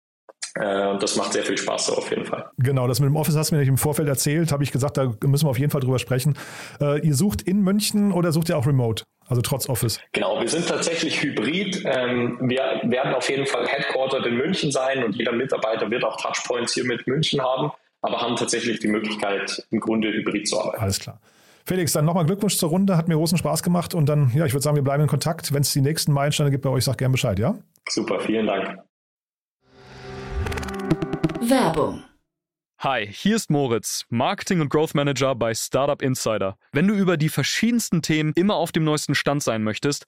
Äh, 0.55 0.97
das 0.97 1.15
macht 1.15 1.33
sehr 1.33 1.43
viel 1.43 1.57
Spaß 1.57 1.85
so 1.85 1.93
auf 1.93 2.09
jeden 2.09 2.25
Fall. 2.25 2.49
Genau, 2.57 2.87
das 2.87 2.99
mit 2.99 3.07
dem 3.07 3.15
Office 3.15 3.37
hast 3.37 3.51
du 3.51 3.55
mir 3.55 3.59
nicht 3.59 3.69
im 3.69 3.77
Vorfeld 3.77 4.09
erzählt, 4.09 4.51
habe 4.51 4.63
ich 4.63 4.71
gesagt, 4.71 4.97
da 4.97 5.13
müssen 5.23 5.45
wir 5.45 5.49
auf 5.49 5.59
jeden 5.59 5.71
Fall 5.71 5.81
drüber 5.81 5.99
sprechen. 5.99 6.37
Äh, 6.81 7.05
ihr 7.07 7.15
sucht 7.15 7.43
in 7.43 7.61
München 7.61 8.11
oder 8.11 8.31
sucht 8.31 8.49
ihr 8.49 8.57
auch 8.57 8.67
remote? 8.67 9.03
Also 9.27 9.41
trotz 9.41 9.69
Office. 9.69 9.99
Genau, 10.11 10.41
wir 10.41 10.49
sind 10.49 10.67
tatsächlich 10.67 11.21
hybrid. 11.23 11.83
Ähm, 11.85 12.37
wir 12.41 12.81
werden 12.83 13.13
auf 13.13 13.29
jeden 13.29 13.45
Fall 13.45 13.65
Headquartered 13.65 14.25
in 14.25 14.35
München 14.35 14.71
sein 14.71 15.05
und 15.05 15.15
jeder 15.15 15.31
Mitarbeiter 15.31 15.89
wird 15.89 16.03
auch 16.03 16.17
Touchpoints 16.17 16.73
hier 16.73 16.83
mit 16.83 17.07
München 17.07 17.39
haben 17.41 17.71
aber 18.01 18.21
haben 18.21 18.35
tatsächlich 18.35 18.79
die 18.79 18.87
Möglichkeit, 18.87 19.65
im 19.69 19.79
Grunde 19.79 20.11
hybrid 20.11 20.47
zu 20.47 20.59
arbeiten. 20.59 20.81
Alles 20.81 20.99
klar. 20.99 21.19
Felix, 21.65 21.93
dann 21.93 22.05
nochmal 22.05 22.25
Glückwunsch 22.25 22.57
zur 22.57 22.69
Runde, 22.69 22.97
hat 22.97 23.07
mir 23.07 23.15
großen 23.15 23.37
Spaß 23.37 23.61
gemacht 23.61 23.93
und 23.93 24.07
dann, 24.07 24.31
ja, 24.33 24.45
ich 24.45 24.53
würde 24.53 24.63
sagen, 24.63 24.75
wir 24.75 24.83
bleiben 24.83 25.03
in 25.03 25.09
Kontakt. 25.09 25.53
Wenn 25.53 25.61
es 25.61 25.71
die 25.73 25.81
nächsten 25.81 26.11
Meilensteine 26.11 26.49
gibt 26.49 26.63
bei 26.63 26.69
euch, 26.69 26.83
sag 26.83 26.97
gerne 26.97 27.11
Bescheid, 27.11 27.37
ja? 27.37 27.55
Super, 27.87 28.19
vielen 28.19 28.47
Dank. 28.47 28.79
Werbung 31.41 32.03
Hi, 32.83 33.05
hier 33.05 33.35
ist 33.35 33.51
Moritz, 33.51 34.07
Marketing 34.09 34.59
und 34.59 34.69
Growth 34.69 34.95
Manager 34.95 35.35
bei 35.35 35.53
Startup 35.53 36.01
Insider. 36.01 36.57
Wenn 36.71 36.87
du 36.87 36.95
über 36.95 37.15
die 37.15 37.29
verschiedensten 37.29 38.01
Themen 38.01 38.33
immer 38.33 38.55
auf 38.55 38.71
dem 38.71 38.83
neuesten 38.83 39.13
Stand 39.13 39.43
sein 39.43 39.61
möchtest, 39.61 40.07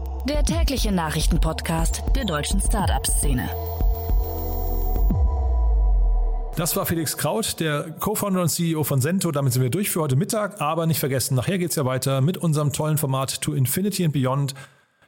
der 0.27 0.43
tägliche 0.43 0.91
Nachrichtenpodcast 0.91 2.03
der 2.15 2.25
deutschen 2.25 2.61
Startup-Szene. 2.61 3.49
Das 6.55 6.75
war 6.75 6.85
Felix 6.85 7.17
Kraut, 7.17 7.59
der 7.59 7.91
Co-Founder 7.99 8.41
und 8.41 8.49
CEO 8.49 8.83
von 8.83 9.01
Sento. 9.01 9.31
Damit 9.31 9.53
sind 9.53 9.63
wir 9.63 9.69
durch 9.69 9.89
für 9.89 10.01
heute 10.01 10.15
Mittag. 10.15 10.61
Aber 10.61 10.85
nicht 10.85 10.99
vergessen, 10.99 11.35
nachher 11.35 11.57
geht 11.57 11.71
es 11.71 11.75
ja 11.75 11.85
weiter 11.85 12.21
mit 12.21 12.37
unserem 12.37 12.71
tollen 12.73 12.97
Format 12.97 13.41
To 13.41 13.53
Infinity 13.53 14.05
and 14.05 14.13
Beyond. 14.13 14.53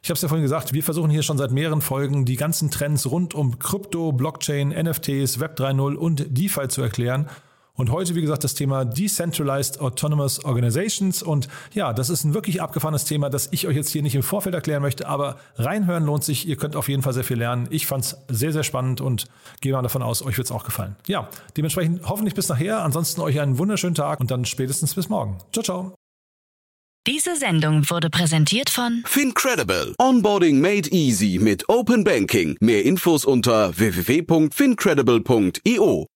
Ich 0.02 0.10
habe 0.10 0.16
es 0.16 0.22
ja 0.22 0.28
vorhin 0.28 0.42
gesagt, 0.42 0.72
wir 0.72 0.82
versuchen 0.82 1.10
hier 1.10 1.22
schon 1.22 1.38
seit 1.38 1.50
mehreren 1.50 1.80
Folgen 1.80 2.24
die 2.24 2.36
ganzen 2.36 2.70
Trends 2.70 3.10
rund 3.10 3.34
um 3.34 3.58
Krypto, 3.58 4.12
Blockchain, 4.12 4.70
NFTs, 4.70 5.38
Web 5.38 5.58
3.0 5.58 5.94
und 5.94 6.26
DeFi 6.28 6.68
zu 6.68 6.82
erklären. 6.82 7.28
Und 7.76 7.90
heute, 7.90 8.14
wie 8.14 8.20
gesagt, 8.20 8.44
das 8.44 8.54
Thema 8.54 8.84
Decentralized 8.84 9.80
Autonomous 9.80 10.44
Organizations. 10.44 11.24
Und 11.24 11.48
ja, 11.72 11.92
das 11.92 12.08
ist 12.08 12.22
ein 12.24 12.32
wirklich 12.32 12.62
abgefahrenes 12.62 13.04
Thema, 13.04 13.30
das 13.30 13.48
ich 13.50 13.66
euch 13.66 13.74
jetzt 13.74 13.90
hier 13.90 14.02
nicht 14.02 14.14
im 14.14 14.22
Vorfeld 14.22 14.54
erklären 14.54 14.80
möchte, 14.80 15.08
aber 15.08 15.38
reinhören 15.56 16.04
lohnt 16.04 16.22
sich. 16.22 16.46
Ihr 16.46 16.54
könnt 16.56 16.76
auf 16.76 16.88
jeden 16.88 17.02
Fall 17.02 17.14
sehr 17.14 17.24
viel 17.24 17.38
lernen. 17.38 17.66
Ich 17.70 17.88
fand 17.88 18.04
es 18.04 18.16
sehr, 18.28 18.52
sehr 18.52 18.62
spannend 18.62 19.00
und 19.00 19.24
gehe 19.60 19.72
mal 19.72 19.82
davon 19.82 20.02
aus, 20.02 20.22
euch 20.22 20.38
wird 20.38 20.46
es 20.46 20.52
auch 20.52 20.64
gefallen. 20.64 20.94
Ja, 21.08 21.28
dementsprechend 21.56 22.08
hoffentlich 22.08 22.34
bis 22.34 22.48
nachher. 22.48 22.84
Ansonsten 22.84 23.20
euch 23.20 23.40
einen 23.40 23.58
wunderschönen 23.58 23.96
Tag 23.96 24.20
und 24.20 24.30
dann 24.30 24.44
spätestens 24.44 24.94
bis 24.94 25.08
morgen. 25.08 25.38
Ciao, 25.52 25.64
ciao. 25.64 25.96
Diese 27.06 27.36
Sendung 27.36 27.90
wurde 27.90 28.08
präsentiert 28.08 28.70
von 28.70 29.02
Fincredible. 29.04 29.94
Onboarding 29.98 30.58
made 30.60 30.88
easy 30.90 31.38
mit 31.38 31.68
Open 31.68 32.02
Banking. 32.04 32.56
Mehr 32.60 32.82
Infos 32.84 33.26
unter 33.26 33.76
www.fincredible.io. 33.76 36.06